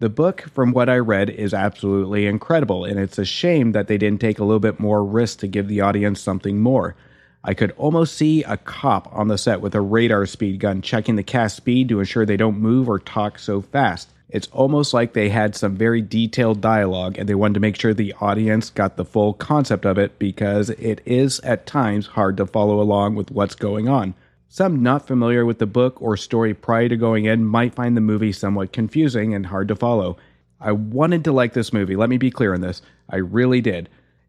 The 0.00 0.10
book, 0.10 0.42
from 0.52 0.72
what 0.72 0.90
I 0.90 0.98
read, 0.98 1.30
is 1.30 1.54
absolutely 1.54 2.26
incredible, 2.26 2.84
and 2.84 3.00
it's 3.00 3.18
a 3.18 3.24
shame 3.24 3.72
that 3.72 3.88
they 3.88 3.96
didn't 3.96 4.20
take 4.20 4.38
a 4.38 4.44
little 4.44 4.60
bit 4.60 4.78
more 4.78 5.02
risk 5.02 5.38
to 5.38 5.46
give 5.46 5.66
the 5.66 5.80
audience 5.80 6.20
something 6.20 6.60
more. 6.60 6.94
I 7.42 7.54
could 7.54 7.70
almost 7.78 8.18
see 8.18 8.42
a 8.42 8.58
cop 8.58 9.08
on 9.12 9.28
the 9.28 9.38
set 9.38 9.62
with 9.62 9.74
a 9.74 9.80
radar 9.80 10.26
speed 10.26 10.60
gun 10.60 10.82
checking 10.82 11.16
the 11.16 11.22
cast 11.22 11.56
speed 11.56 11.88
to 11.88 12.00
ensure 12.00 12.26
they 12.26 12.36
don't 12.36 12.60
move 12.60 12.86
or 12.86 12.98
talk 12.98 13.38
so 13.38 13.62
fast. 13.62 14.10
It's 14.28 14.48
almost 14.48 14.92
like 14.92 15.12
they 15.12 15.28
had 15.28 15.54
some 15.54 15.76
very 15.76 16.02
detailed 16.02 16.60
dialogue 16.60 17.16
and 17.16 17.28
they 17.28 17.34
wanted 17.34 17.54
to 17.54 17.60
make 17.60 17.76
sure 17.76 17.94
the 17.94 18.14
audience 18.20 18.70
got 18.70 18.96
the 18.96 19.04
full 19.04 19.34
concept 19.34 19.86
of 19.86 19.98
it 19.98 20.18
because 20.18 20.70
it 20.70 21.00
is 21.04 21.38
at 21.40 21.66
times 21.66 22.08
hard 22.08 22.36
to 22.38 22.46
follow 22.46 22.80
along 22.80 23.14
with 23.14 23.30
what's 23.30 23.54
going 23.54 23.88
on. 23.88 24.14
Some 24.48 24.82
not 24.82 25.06
familiar 25.06 25.44
with 25.44 25.58
the 25.58 25.66
book 25.66 26.00
or 26.02 26.16
story 26.16 26.54
prior 26.54 26.88
to 26.88 26.96
going 26.96 27.26
in 27.26 27.44
might 27.44 27.74
find 27.74 27.96
the 27.96 28.00
movie 28.00 28.32
somewhat 28.32 28.72
confusing 28.72 29.32
and 29.32 29.46
hard 29.46 29.68
to 29.68 29.76
follow. 29.76 30.16
I 30.60 30.72
wanted 30.72 31.22
to 31.24 31.32
like 31.32 31.52
this 31.52 31.72
movie, 31.72 31.94
let 31.94 32.08
me 32.08 32.16
be 32.16 32.30
clear 32.30 32.54
on 32.54 32.62
this. 32.62 32.82
I 33.08 33.16
really 33.16 33.60
did. 33.60 33.88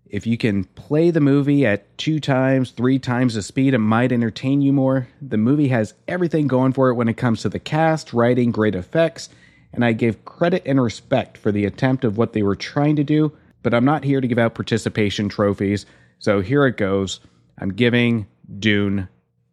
If 0.09 0.27
you 0.27 0.37
can 0.37 0.63
play 0.63 1.11
the 1.11 1.19
movie 1.19 1.65
at 1.65 1.97
two 1.97 2.19
times, 2.19 2.71
three 2.71 2.99
times 2.99 3.33
the 3.33 3.41
speed, 3.41 3.73
it 3.73 3.79
might 3.79 4.11
entertain 4.11 4.61
you 4.61 4.71
more. 4.71 5.07
The 5.21 5.37
movie 5.37 5.69
has 5.69 5.93
everything 6.07 6.47
going 6.47 6.73
for 6.73 6.89
it 6.89 6.95
when 6.95 7.09
it 7.09 7.17
comes 7.17 7.41
to 7.41 7.49
the 7.49 7.59
cast, 7.59 8.13
writing, 8.13 8.51
great 8.51 8.75
effects, 8.75 9.29
and 9.73 9.83
I 9.85 9.93
give 9.93 10.25
credit 10.25 10.63
and 10.65 10.81
respect 10.81 11.37
for 11.37 11.51
the 11.51 11.65
attempt 11.65 12.03
of 12.03 12.17
what 12.17 12.33
they 12.33 12.43
were 12.43 12.55
trying 12.55 12.95
to 12.95 13.03
do, 13.03 13.35
but 13.63 13.73
I'm 13.73 13.85
not 13.85 14.03
here 14.03 14.21
to 14.21 14.27
give 14.27 14.39
out 14.39 14.55
participation 14.55 15.29
trophies, 15.29 15.85
so 16.19 16.41
here 16.41 16.65
it 16.65 16.77
goes. 16.77 17.19
I'm 17.59 17.73
giving 17.73 18.27
Dune 18.59 19.07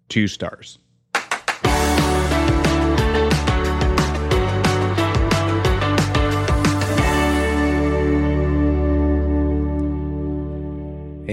two 0.08 0.28
stars. 0.28 0.78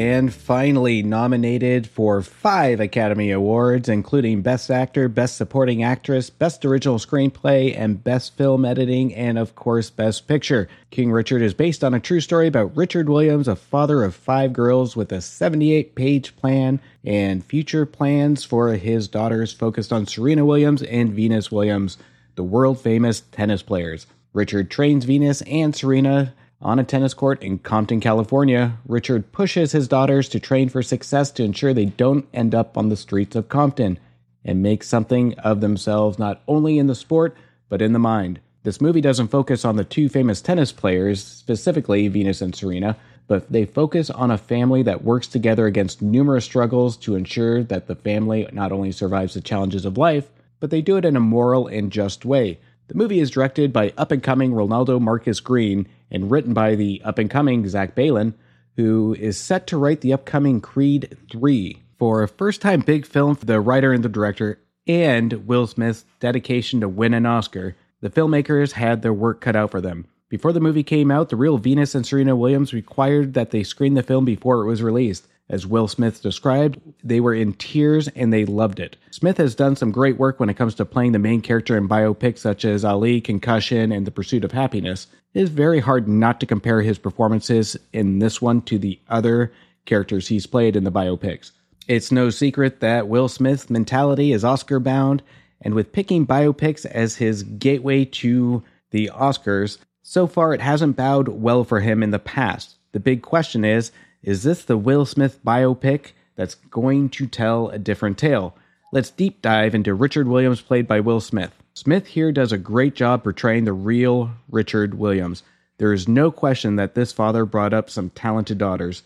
And 0.01 0.33
finally, 0.33 1.03
nominated 1.03 1.85
for 1.85 2.23
five 2.23 2.79
Academy 2.79 3.29
Awards, 3.29 3.87
including 3.87 4.41
Best 4.41 4.71
Actor, 4.71 5.09
Best 5.09 5.37
Supporting 5.37 5.83
Actress, 5.83 6.31
Best 6.31 6.65
Original 6.65 6.97
Screenplay, 6.97 7.77
and 7.77 8.03
Best 8.03 8.35
Film 8.35 8.65
Editing, 8.65 9.13
and 9.13 9.37
of 9.37 9.53
course, 9.53 9.91
Best 9.91 10.27
Picture. 10.27 10.67
King 10.89 11.11
Richard 11.11 11.43
is 11.43 11.53
based 11.53 11.83
on 11.83 11.93
a 11.93 11.99
true 11.99 12.19
story 12.19 12.47
about 12.47 12.75
Richard 12.75 13.09
Williams, 13.09 13.47
a 13.47 13.55
father 13.55 14.03
of 14.03 14.15
five 14.15 14.53
girls 14.53 14.95
with 14.95 15.11
a 15.11 15.21
78 15.21 15.93
page 15.93 16.35
plan 16.35 16.79
and 17.05 17.45
future 17.45 17.85
plans 17.85 18.43
for 18.43 18.69
his 18.69 19.07
daughters 19.07 19.53
focused 19.53 19.93
on 19.93 20.07
Serena 20.07 20.43
Williams 20.43 20.81
and 20.81 21.13
Venus 21.13 21.51
Williams, 21.51 21.99
the 22.33 22.43
world 22.43 22.81
famous 22.81 23.21
tennis 23.31 23.61
players. 23.61 24.07
Richard 24.33 24.71
trains 24.71 25.05
Venus 25.05 25.43
and 25.43 25.75
Serena 25.75 26.33
on 26.61 26.79
a 26.79 26.83
tennis 26.83 27.13
court 27.13 27.41
in 27.41 27.57
Compton, 27.59 27.99
California, 27.99 28.77
Richard 28.87 29.31
pushes 29.31 29.71
his 29.71 29.87
daughters 29.87 30.29
to 30.29 30.39
train 30.39 30.69
for 30.69 30.83
success 30.83 31.31
to 31.31 31.43
ensure 31.43 31.73
they 31.73 31.85
don't 31.85 32.27
end 32.33 32.53
up 32.53 32.77
on 32.77 32.89
the 32.89 32.95
streets 32.95 33.35
of 33.35 33.49
Compton 33.49 33.97
and 34.45 34.61
make 34.61 34.83
something 34.83 35.37
of 35.39 35.61
themselves 35.61 36.19
not 36.19 36.41
only 36.47 36.77
in 36.77 36.87
the 36.87 36.95
sport, 36.95 37.35
but 37.69 37.81
in 37.81 37.93
the 37.93 37.99
mind. 37.99 38.39
This 38.63 38.81
movie 38.81 39.01
doesn't 39.01 39.29
focus 39.29 39.65
on 39.65 39.75
the 39.75 39.83
two 39.83 40.07
famous 40.07 40.39
tennis 40.39 40.71
players, 40.71 41.23
specifically 41.23 42.07
Venus 42.07 42.41
and 42.41 42.55
Serena, 42.55 42.95
but 43.27 43.51
they 43.51 43.65
focus 43.65 44.09
on 44.11 44.29
a 44.29 44.37
family 44.37 44.83
that 44.83 45.03
works 45.03 45.27
together 45.27 45.65
against 45.65 46.01
numerous 46.01 46.45
struggles 46.45 46.95
to 46.97 47.15
ensure 47.15 47.63
that 47.63 47.87
the 47.87 47.95
family 47.95 48.47
not 48.51 48.71
only 48.71 48.91
survives 48.91 49.33
the 49.33 49.41
challenges 49.41 49.85
of 49.85 49.97
life, 49.97 50.29
but 50.59 50.69
they 50.69 50.81
do 50.81 50.97
it 50.97 51.05
in 51.05 51.15
a 51.15 51.19
moral 51.19 51.65
and 51.67 51.91
just 51.91 52.23
way. 52.23 52.59
The 52.91 52.97
movie 52.97 53.21
is 53.21 53.31
directed 53.31 53.71
by 53.71 53.93
up 53.97 54.11
and 54.11 54.21
coming 54.21 54.53
Reinaldo 54.53 54.99
Marcus 54.99 55.39
Green 55.39 55.87
and 56.11 56.29
written 56.29 56.53
by 56.53 56.75
the 56.75 57.01
up 57.05 57.19
and 57.19 57.29
coming 57.29 57.65
Zach 57.69 57.95
Baylin, 57.95 58.33
who 58.75 59.15
is 59.17 59.37
set 59.37 59.65
to 59.67 59.77
write 59.77 60.01
the 60.01 60.11
upcoming 60.11 60.59
Creed 60.59 61.17
3 61.31 61.81
for 61.97 62.21
a 62.21 62.27
first 62.27 62.59
time 62.59 62.81
big 62.81 63.05
film 63.05 63.37
for 63.37 63.45
the 63.45 63.61
writer 63.61 63.93
and 63.93 64.03
the 64.03 64.09
director, 64.09 64.59
and 64.85 65.47
Will 65.47 65.67
Smith's 65.67 66.03
dedication 66.19 66.81
to 66.81 66.89
win 66.89 67.13
an 67.13 67.25
Oscar. 67.25 67.77
The 68.01 68.09
filmmakers 68.09 68.73
had 68.73 69.03
their 69.03 69.13
work 69.13 69.39
cut 69.39 69.55
out 69.55 69.71
for 69.71 69.79
them. 69.79 70.05
Before 70.27 70.51
the 70.51 70.59
movie 70.59 70.83
came 70.83 71.11
out, 71.11 71.29
the 71.29 71.37
real 71.37 71.57
Venus 71.57 71.95
and 71.95 72.05
Serena 72.05 72.35
Williams 72.35 72.73
required 72.73 73.35
that 73.35 73.51
they 73.51 73.63
screen 73.63 73.93
the 73.93 74.03
film 74.03 74.25
before 74.25 74.63
it 74.63 74.67
was 74.67 74.83
released. 74.83 75.29
As 75.51 75.67
Will 75.67 75.89
Smith 75.89 76.21
described, 76.21 76.79
they 77.03 77.19
were 77.19 77.33
in 77.33 77.51
tears 77.51 78.07
and 78.07 78.31
they 78.31 78.45
loved 78.45 78.79
it. 78.79 78.95
Smith 79.11 79.35
has 79.35 79.53
done 79.53 79.75
some 79.75 79.91
great 79.91 80.17
work 80.17 80.39
when 80.39 80.49
it 80.49 80.55
comes 80.55 80.75
to 80.75 80.85
playing 80.85 81.11
the 81.11 81.19
main 81.19 81.41
character 81.41 81.75
in 81.75 81.89
biopics 81.89 82.37
such 82.37 82.63
as 82.63 82.85
Ali, 82.85 83.19
Concussion, 83.19 83.91
and 83.91 84.07
The 84.07 84.11
Pursuit 84.11 84.45
of 84.45 84.53
Happiness. 84.53 85.07
It 85.33 85.41
is 85.41 85.49
very 85.49 85.81
hard 85.81 86.07
not 86.07 86.39
to 86.39 86.45
compare 86.45 86.81
his 86.81 86.97
performances 86.97 87.75
in 87.91 88.19
this 88.19 88.41
one 88.41 88.61
to 88.61 88.79
the 88.79 88.97
other 89.09 89.51
characters 89.85 90.29
he's 90.29 90.45
played 90.47 90.77
in 90.77 90.85
the 90.85 90.91
biopics. 90.91 91.51
It's 91.85 92.13
no 92.13 92.29
secret 92.29 92.79
that 92.79 93.09
Will 93.09 93.27
Smith's 93.27 93.69
mentality 93.69 94.31
is 94.31 94.45
Oscar 94.45 94.79
bound, 94.79 95.21
and 95.59 95.73
with 95.73 95.91
picking 95.91 96.25
biopics 96.25 96.85
as 96.85 97.17
his 97.17 97.43
gateway 97.43 98.05
to 98.05 98.63
the 98.91 99.11
Oscars, 99.13 99.79
so 100.01 100.27
far 100.27 100.53
it 100.53 100.61
hasn't 100.61 100.95
bowed 100.95 101.27
well 101.27 101.65
for 101.65 101.81
him 101.81 102.01
in 102.01 102.11
the 102.11 102.19
past. 102.19 102.77
The 102.93 103.01
big 103.01 103.21
question 103.21 103.65
is 103.65 103.91
is 104.23 104.43
this 104.43 104.63
the 104.63 104.77
Will 104.77 105.05
Smith 105.05 105.39
biopic 105.43 106.11
that's 106.35 106.55
going 106.55 107.09
to 107.09 107.27
tell 107.27 107.69
a 107.69 107.79
different 107.79 108.17
tale? 108.17 108.55
Let's 108.91 109.09
deep 109.09 109.41
dive 109.41 109.73
into 109.73 109.93
Richard 109.93 110.27
Williams, 110.27 110.61
played 110.61 110.87
by 110.87 110.99
Will 110.99 111.21
Smith. 111.21 111.55
Smith 111.73 112.07
here 112.07 112.31
does 112.31 112.51
a 112.51 112.57
great 112.57 112.93
job 112.93 113.23
portraying 113.23 113.63
the 113.63 113.73
real 113.73 114.31
Richard 114.49 114.95
Williams. 114.95 115.43
There 115.77 115.93
is 115.93 116.07
no 116.07 116.29
question 116.29 116.75
that 116.75 116.93
this 116.93 117.11
father 117.11 117.45
brought 117.45 117.73
up 117.73 117.89
some 117.89 118.09
talented 118.11 118.57
daughters. 118.57 119.03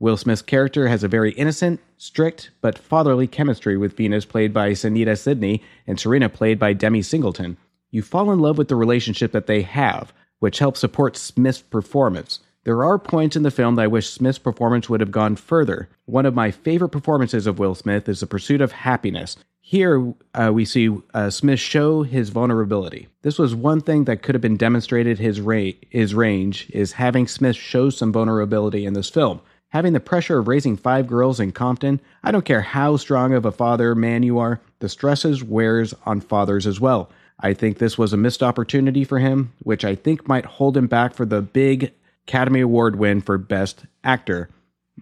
Will 0.00 0.16
Smith's 0.16 0.42
character 0.42 0.88
has 0.88 1.04
a 1.04 1.08
very 1.08 1.32
innocent, 1.32 1.80
strict, 1.96 2.50
but 2.60 2.78
fatherly 2.78 3.26
chemistry 3.26 3.76
with 3.76 3.96
Venus, 3.96 4.24
played 4.24 4.52
by 4.52 4.70
Saniyya 4.70 5.18
Sidney, 5.18 5.62
and 5.86 6.00
Serena, 6.00 6.28
played 6.28 6.58
by 6.58 6.72
Demi 6.72 7.02
Singleton. 7.02 7.56
You 7.90 8.02
fall 8.02 8.32
in 8.32 8.38
love 8.38 8.58
with 8.58 8.68
the 8.68 8.76
relationship 8.76 9.32
that 9.32 9.46
they 9.46 9.62
have, 9.62 10.12
which 10.38 10.58
helps 10.58 10.80
support 10.80 11.16
Smith's 11.16 11.62
performance. 11.62 12.40
There 12.68 12.84
are 12.84 12.98
points 12.98 13.34
in 13.34 13.44
the 13.44 13.50
film 13.50 13.76
that 13.76 13.84
I 13.84 13.86
wish 13.86 14.10
Smith's 14.10 14.38
performance 14.38 14.90
would 14.90 15.00
have 15.00 15.10
gone 15.10 15.36
further. 15.36 15.88
One 16.04 16.26
of 16.26 16.34
my 16.34 16.50
favorite 16.50 16.90
performances 16.90 17.46
of 17.46 17.58
Will 17.58 17.74
Smith 17.74 18.06
is 18.10 18.20
The 18.20 18.26
Pursuit 18.26 18.60
of 18.60 18.72
Happiness. 18.72 19.38
Here, 19.62 20.12
uh, 20.34 20.50
we 20.52 20.66
see 20.66 20.90
uh, 21.14 21.30
Smith 21.30 21.60
show 21.60 22.02
his 22.02 22.28
vulnerability. 22.28 23.08
This 23.22 23.38
was 23.38 23.54
one 23.54 23.80
thing 23.80 24.04
that 24.04 24.20
could 24.20 24.34
have 24.34 24.42
been 24.42 24.58
demonstrated 24.58 25.18
his, 25.18 25.40
ra- 25.40 25.70
his 25.88 26.12
range 26.12 26.68
is 26.68 26.92
having 26.92 27.26
Smith 27.26 27.56
show 27.56 27.88
some 27.88 28.12
vulnerability 28.12 28.84
in 28.84 28.92
this 28.92 29.08
film. 29.08 29.40
Having 29.70 29.94
the 29.94 30.00
pressure 30.00 30.38
of 30.38 30.46
raising 30.46 30.76
five 30.76 31.06
girls 31.06 31.40
in 31.40 31.52
Compton, 31.52 32.02
I 32.22 32.32
don't 32.32 32.44
care 32.44 32.60
how 32.60 32.98
strong 32.98 33.32
of 33.32 33.46
a 33.46 33.50
father 33.50 33.94
man 33.94 34.22
you 34.22 34.38
are, 34.38 34.60
the 34.80 34.90
stresses 34.90 35.42
wears 35.42 35.94
on 36.04 36.20
fathers 36.20 36.66
as 36.66 36.78
well. 36.78 37.08
I 37.40 37.54
think 37.54 37.78
this 37.78 37.96
was 37.96 38.12
a 38.12 38.18
missed 38.18 38.42
opportunity 38.42 39.04
for 39.04 39.20
him, 39.20 39.54
which 39.62 39.86
I 39.86 39.94
think 39.94 40.28
might 40.28 40.44
hold 40.44 40.76
him 40.76 40.86
back 40.86 41.14
for 41.14 41.24
the 41.24 41.40
big 41.40 41.92
Academy 42.28 42.60
Award 42.60 42.96
win 42.96 43.22
for 43.22 43.38
Best 43.38 43.86
Actor. 44.04 44.50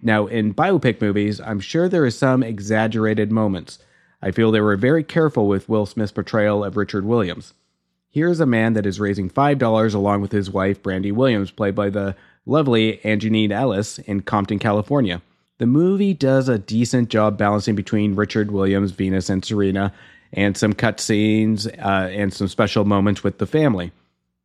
Now, 0.01 0.27
in 0.27 0.53
biopic 0.53 1.01
movies, 1.01 1.41
I'm 1.41 1.59
sure 1.59 1.89
there 1.89 2.05
is 2.05 2.17
some 2.17 2.41
exaggerated 2.41 3.33
moments. 3.33 3.79
I 4.21 4.31
feel 4.31 4.49
they 4.49 4.61
were 4.61 4.77
very 4.77 5.03
careful 5.03 5.45
with 5.47 5.67
Will 5.67 5.85
Smith's 5.85 6.13
portrayal 6.13 6.63
of 6.63 6.77
Richard 6.77 7.03
Williams. 7.03 7.53
Here's 8.09 8.39
a 8.39 8.45
man 8.45 8.73
that 8.73 8.85
is 8.85 9.01
raising 9.01 9.29
$5 9.29 9.93
along 9.93 10.21
with 10.21 10.31
his 10.31 10.49
wife, 10.49 10.81
Brandy 10.81 11.11
Williams, 11.11 11.51
played 11.51 11.75
by 11.75 11.89
the 11.89 12.15
lovely 12.45 13.01
Aunjanue 13.03 13.51
Ellis 13.51 13.99
in 13.99 14.21
Compton, 14.21 14.57
California. 14.57 15.21
The 15.57 15.65
movie 15.65 16.13
does 16.13 16.47
a 16.47 16.57
decent 16.57 17.09
job 17.09 17.37
balancing 17.37 17.75
between 17.75 18.15
Richard 18.15 18.51
Williams, 18.51 18.91
Venus, 18.91 19.29
and 19.29 19.43
Serena, 19.43 19.91
and 20.31 20.55
some 20.55 20.71
cut 20.71 21.01
scenes 21.01 21.67
uh, 21.67 22.09
and 22.09 22.33
some 22.33 22.47
special 22.47 22.85
moments 22.85 23.21
with 23.21 23.37
the 23.37 23.45
family. 23.45 23.91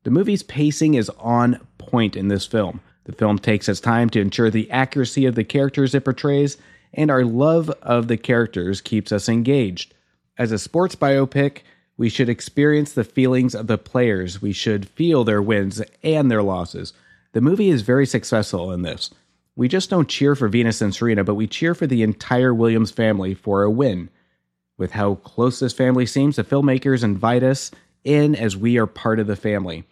The 0.05 0.11
movie's 0.11 0.43
pacing 0.43 0.95
is 0.95 1.11
on 1.21 1.61
point 1.83 2.17
in 2.17 2.29
this 2.29 2.47
film. 2.47 2.81
The 3.05 3.13
film 3.13 3.39
takes 3.39 3.69
its 3.69 3.81
time 3.81 4.11
to 4.11 4.21
ensure 4.21 4.51
the 4.51 4.71
accuracy 4.71 5.27
of 5.27 5.35
the 5.35 5.45
characters 5.45 5.95
it 5.95 6.05
portrays 6.05 6.57
and 6.95 7.11
our 7.11 7.25
love 7.25 7.71
of 7.83 8.09
the 8.09 8.17
characters 8.17 8.81
keeps 8.81 9.13
us 9.13 9.29
engaged. 9.29 9.95
As 10.39 10.53
a 10.53 10.59
sports 10.59 10.95
biopic, 10.95 11.59
we 11.97 12.09
should 12.09 12.29
experience 12.29 12.93
the 12.93 13.05
feelings 13.05 13.55
of 13.55 13.67
the 13.67 13.79
players. 13.79 14.43
We 14.43 14.53
should 14.53 14.89
feel 14.89 15.25
their 15.25 15.43
wins 15.43 15.83
and 16.03 16.31
their 16.31 16.43
losses. 16.43 16.93
The 17.33 17.41
movie 17.41 17.71
is 17.71 17.83
very 17.83 18.07
successful 18.07 18.73
in 18.73 18.83
this. 18.83 19.11
We 19.57 19.69
just 19.69 19.91
don't 19.91 20.09
cheer 20.09 20.35
for 20.35 20.49
Venus 20.49 20.81
and 20.81 20.95
Serena, 20.95 21.25
but 21.25 21.35
we 21.35 21.47
cheer 21.47 21.75
for 21.75 21.87
the 21.87 22.03
entire 22.03 22.55
Williams 22.55 22.91
family 22.91 23.35
for 23.35 23.63
a 23.63 23.71
win. 23.71 24.09
With 24.79 24.93
how 24.93 25.17
close 25.17 25.61
this 25.61 25.75
family 25.75 26.07
seems, 26.07 26.37
the 26.37 26.45
filmmakers 26.45 27.05
invite 27.05 27.43
us 27.43 27.71
in 28.05 28.35
as 28.35 28.57
we 28.57 28.79
are 28.79 28.87
part 28.87 29.21
of 29.21 29.27
the 29.27 29.37
family. 29.37 29.85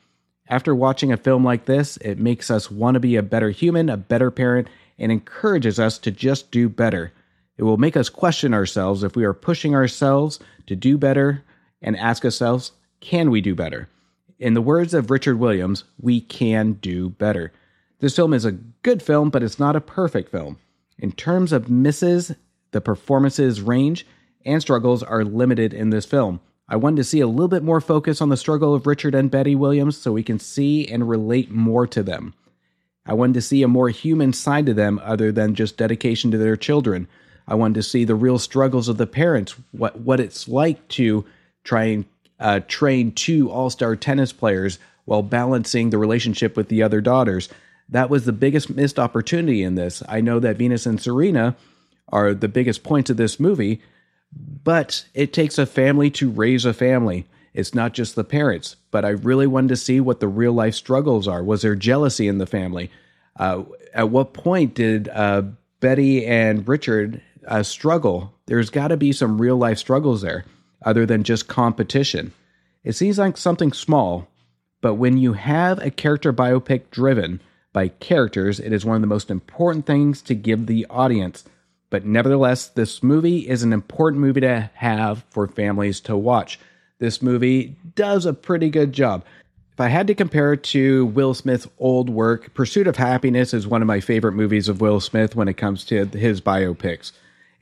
After 0.50 0.74
watching 0.74 1.12
a 1.12 1.16
film 1.16 1.44
like 1.44 1.66
this, 1.66 1.96
it 1.98 2.18
makes 2.18 2.50
us 2.50 2.72
want 2.72 2.94
to 2.94 3.00
be 3.00 3.14
a 3.14 3.22
better 3.22 3.50
human, 3.50 3.88
a 3.88 3.96
better 3.96 4.32
parent, 4.32 4.66
and 4.98 5.12
encourages 5.12 5.78
us 5.78 5.96
to 5.98 6.10
just 6.10 6.50
do 6.50 6.68
better. 6.68 7.12
It 7.56 7.62
will 7.62 7.76
make 7.76 7.96
us 7.96 8.08
question 8.08 8.52
ourselves 8.52 9.04
if 9.04 9.14
we 9.14 9.24
are 9.24 9.32
pushing 9.32 9.76
ourselves 9.76 10.40
to 10.66 10.74
do 10.74 10.98
better 10.98 11.44
and 11.80 11.96
ask 11.96 12.24
ourselves, 12.24 12.72
can 12.98 13.30
we 13.30 13.40
do 13.40 13.54
better? 13.54 13.88
In 14.40 14.54
the 14.54 14.60
words 14.60 14.92
of 14.92 15.10
Richard 15.10 15.38
Williams, 15.38 15.84
we 16.00 16.20
can 16.20 16.72
do 16.72 17.10
better. 17.10 17.52
This 18.00 18.16
film 18.16 18.34
is 18.34 18.44
a 18.44 18.52
good 18.52 19.02
film, 19.02 19.30
but 19.30 19.44
it's 19.44 19.58
not 19.60 19.76
a 19.76 19.80
perfect 19.80 20.32
film. 20.32 20.58
In 20.98 21.12
terms 21.12 21.52
of 21.52 21.70
misses, 21.70 22.34
the 22.72 22.80
performances 22.80 23.62
range 23.62 24.04
and 24.44 24.60
struggles 24.60 25.04
are 25.04 25.24
limited 25.24 25.72
in 25.72 25.90
this 25.90 26.06
film. 26.06 26.40
I 26.70 26.76
wanted 26.76 26.98
to 26.98 27.04
see 27.04 27.18
a 27.18 27.26
little 27.26 27.48
bit 27.48 27.64
more 27.64 27.80
focus 27.80 28.20
on 28.20 28.28
the 28.28 28.36
struggle 28.36 28.74
of 28.74 28.86
Richard 28.86 29.12
and 29.16 29.28
Betty 29.28 29.56
Williams 29.56 29.98
so 29.98 30.12
we 30.12 30.22
can 30.22 30.38
see 30.38 30.86
and 30.86 31.08
relate 31.08 31.50
more 31.50 31.84
to 31.88 32.00
them. 32.00 32.32
I 33.04 33.14
wanted 33.14 33.34
to 33.34 33.42
see 33.42 33.64
a 33.64 33.68
more 33.68 33.88
human 33.88 34.32
side 34.32 34.66
to 34.66 34.74
them 34.74 35.00
other 35.02 35.32
than 35.32 35.56
just 35.56 35.76
dedication 35.76 36.30
to 36.30 36.38
their 36.38 36.56
children. 36.56 37.08
I 37.48 37.56
wanted 37.56 37.74
to 37.74 37.82
see 37.82 38.04
the 38.04 38.14
real 38.14 38.38
struggles 38.38 38.88
of 38.88 38.98
the 38.98 39.06
parents, 39.08 39.56
what 39.72 39.98
what 39.98 40.20
it's 40.20 40.46
like 40.46 40.86
to 40.90 41.24
try 41.64 41.84
and 41.84 42.04
uh, 42.38 42.60
train 42.68 43.10
two 43.12 43.50
all-star 43.50 43.96
tennis 43.96 44.32
players 44.32 44.78
while 45.06 45.22
balancing 45.22 45.90
the 45.90 45.98
relationship 45.98 46.56
with 46.56 46.68
the 46.68 46.84
other 46.84 47.00
daughters. 47.00 47.48
That 47.88 48.10
was 48.10 48.24
the 48.24 48.32
biggest 48.32 48.70
missed 48.70 49.00
opportunity 49.00 49.64
in 49.64 49.74
this. 49.74 50.04
I 50.08 50.20
know 50.20 50.38
that 50.38 50.56
Venus 50.56 50.86
and 50.86 51.00
Serena 51.00 51.56
are 52.10 52.32
the 52.32 52.48
biggest 52.48 52.84
points 52.84 53.10
of 53.10 53.16
this 53.16 53.40
movie, 53.40 53.82
but 54.32 55.04
it 55.14 55.32
takes 55.32 55.58
a 55.58 55.66
family 55.66 56.10
to 56.10 56.30
raise 56.30 56.64
a 56.64 56.74
family. 56.74 57.26
It's 57.52 57.74
not 57.74 57.94
just 57.94 58.14
the 58.14 58.24
parents, 58.24 58.76
but 58.90 59.04
I 59.04 59.10
really 59.10 59.46
wanted 59.46 59.68
to 59.68 59.76
see 59.76 60.00
what 60.00 60.20
the 60.20 60.28
real 60.28 60.52
life 60.52 60.74
struggles 60.74 61.26
are. 61.26 61.42
Was 61.42 61.62
there 61.62 61.74
jealousy 61.74 62.28
in 62.28 62.38
the 62.38 62.46
family? 62.46 62.90
Uh, 63.36 63.64
at 63.92 64.10
what 64.10 64.34
point 64.34 64.74
did 64.74 65.08
uh, 65.08 65.42
Betty 65.80 66.24
and 66.26 66.66
Richard 66.68 67.20
uh, 67.46 67.62
struggle? 67.62 68.32
There's 68.46 68.70
got 68.70 68.88
to 68.88 68.96
be 68.96 69.12
some 69.12 69.40
real 69.40 69.56
life 69.56 69.78
struggles 69.78 70.22
there, 70.22 70.44
other 70.84 71.06
than 71.06 71.24
just 71.24 71.48
competition. 71.48 72.32
It 72.84 72.92
seems 72.92 73.18
like 73.18 73.36
something 73.36 73.72
small, 73.72 74.28
but 74.80 74.94
when 74.94 75.18
you 75.18 75.34
have 75.34 75.78
a 75.80 75.90
character 75.90 76.32
biopic 76.32 76.90
driven 76.90 77.40
by 77.72 77.88
characters, 77.88 78.60
it 78.60 78.72
is 78.72 78.84
one 78.84 78.96
of 78.96 79.02
the 79.02 79.06
most 79.06 79.30
important 79.30 79.86
things 79.86 80.22
to 80.22 80.34
give 80.34 80.66
the 80.66 80.86
audience. 80.88 81.44
But 81.90 82.04
nevertheless, 82.04 82.68
this 82.68 83.02
movie 83.02 83.48
is 83.48 83.62
an 83.62 83.72
important 83.72 84.20
movie 84.20 84.40
to 84.40 84.70
have 84.74 85.24
for 85.30 85.46
families 85.48 86.00
to 86.02 86.16
watch 86.16 86.58
this 87.00 87.20
movie 87.20 87.74
does 87.96 88.24
a 88.26 88.32
pretty 88.32 88.70
good 88.70 88.92
job. 88.92 89.24
If 89.72 89.80
I 89.80 89.88
had 89.88 90.06
to 90.06 90.14
compare 90.14 90.52
it 90.52 90.62
to 90.64 91.06
Will 91.06 91.34
Smith's 91.34 91.66
old 91.78 92.10
work, 92.10 92.54
Pursuit 92.54 92.86
of 92.86 92.96
Happiness 92.96 93.52
is 93.52 93.66
one 93.66 93.82
of 93.82 93.88
my 93.88 94.00
favorite 94.00 94.32
movies 94.32 94.68
of 94.68 94.80
Will 94.80 95.00
Smith 95.00 95.34
when 95.34 95.48
it 95.48 95.56
comes 95.56 95.84
to 95.86 96.04
his 96.04 96.40
biopics. 96.40 97.12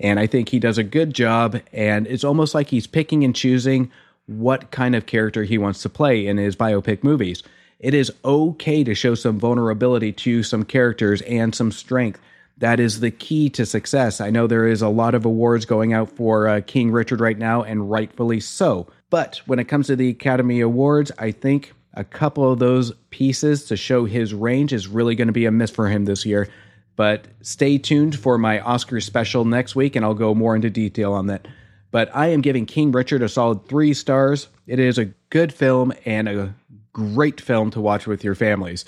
And 0.01 0.19
I 0.21 0.27
think 0.27 0.49
he 0.49 0.59
does 0.59 0.79
a 0.79 0.85
good 0.85 1.15
job, 1.15 1.61
and 1.73 2.07
it's 2.07 2.25
almost 2.25 2.55
like 2.55 2.69
he's 2.69 2.87
picking 2.87 3.25
and 3.25 3.35
choosing 3.35 3.91
what 4.27 4.71
kind 4.71 4.95
of 4.95 5.07
character 5.07 5.45
he 5.45 5.59
wants 5.59 5.83
to 5.83 5.89
play 5.89 6.27
in 6.27 6.37
his 6.37 6.57
biopic 6.57 7.03
movies. 7.03 7.43
It 7.79 7.95
is 7.95 8.13
okay 8.25 8.83
to 8.83 8.95
show 8.95 9.15
some 9.15 9.39
vulnerability 9.39 10.13
to 10.13 10.43
some 10.43 10.65
characters 10.65 11.23
and 11.23 11.55
some 11.55 11.71
strength. 11.71 12.21
That 12.59 12.81
is 12.81 13.01
the 13.01 13.13
key 13.13 13.49
to 13.51 13.65
success. 13.65 14.21
I 14.21 14.31
know 14.31 14.47
there 14.47 14.67
is 14.67 14.83
a 14.83 14.89
lot 14.89 15.15
of 15.15 15.25
awards 15.25 15.65
going 15.65 15.93
out 15.93 16.11
for 16.11 16.49
uh, 16.49 16.61
King 16.67 16.91
Richard 16.91 17.21
right 17.21 17.39
now, 17.39 17.63
and 17.63 17.91
rightfully 17.91 18.41
so. 18.41 18.89
But 19.11 19.41
when 19.47 19.59
it 19.59 19.69
comes 19.69 19.87
to 19.87 19.97
the 19.97 20.09
Academy 20.09 20.61
Awards, 20.61 21.13
I 21.19 21.31
think 21.31 21.73
a 21.95 22.05
couple 22.05 22.51
of 22.51 22.59
those 22.59 22.93
pieces 23.11 23.65
to 23.67 23.77
show 23.77 24.05
his 24.05 24.35
range 24.35 24.73
is 24.73 24.89
really 24.89 25.15
going 25.15 25.29
to 25.29 25.33
be 25.33 25.47
a 25.47 25.53
miss 25.53 25.71
for 25.71 25.89
him 25.89 26.05
this 26.05 26.27
year. 26.27 26.49
But 26.97 27.27
stay 27.43 27.79
tuned 27.79 28.19
for 28.19 28.39
my 28.39 28.59
Oscar 28.61 29.01
special 29.01 29.45
next 29.45 29.77
week, 29.77 29.95
and 29.95 30.05
I'll 30.05 30.15
go 30.15 30.35
more 30.35 30.57
into 30.57 30.69
detail 30.69 31.13
on 31.13 31.29
that. 31.29 31.47
But 31.93 32.15
I 32.15 32.29
am 32.29 32.41
giving 32.41 32.67
King 32.67 32.91
Richard 32.91 33.23
a 33.23 33.29
solid 33.29 33.69
three 33.69 33.95
stars. 33.95 34.49
It 34.67 34.81
is 34.81 34.99
a 34.99 35.07
good 35.31 35.53
film 35.53 35.93
and 36.05 36.29
a 36.29 36.55
great 36.93 37.41
film 37.41 37.71
to 37.71 37.81
watch 37.81 38.09
with 38.09 38.25
your 38.25 38.35
families. 38.35 38.85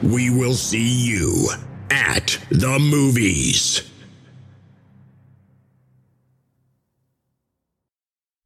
we 0.03 0.29
will 0.29 0.53
see 0.53 1.07
you 1.07 1.49
at 1.89 2.37
the 2.51 2.77
movies. 2.77 3.81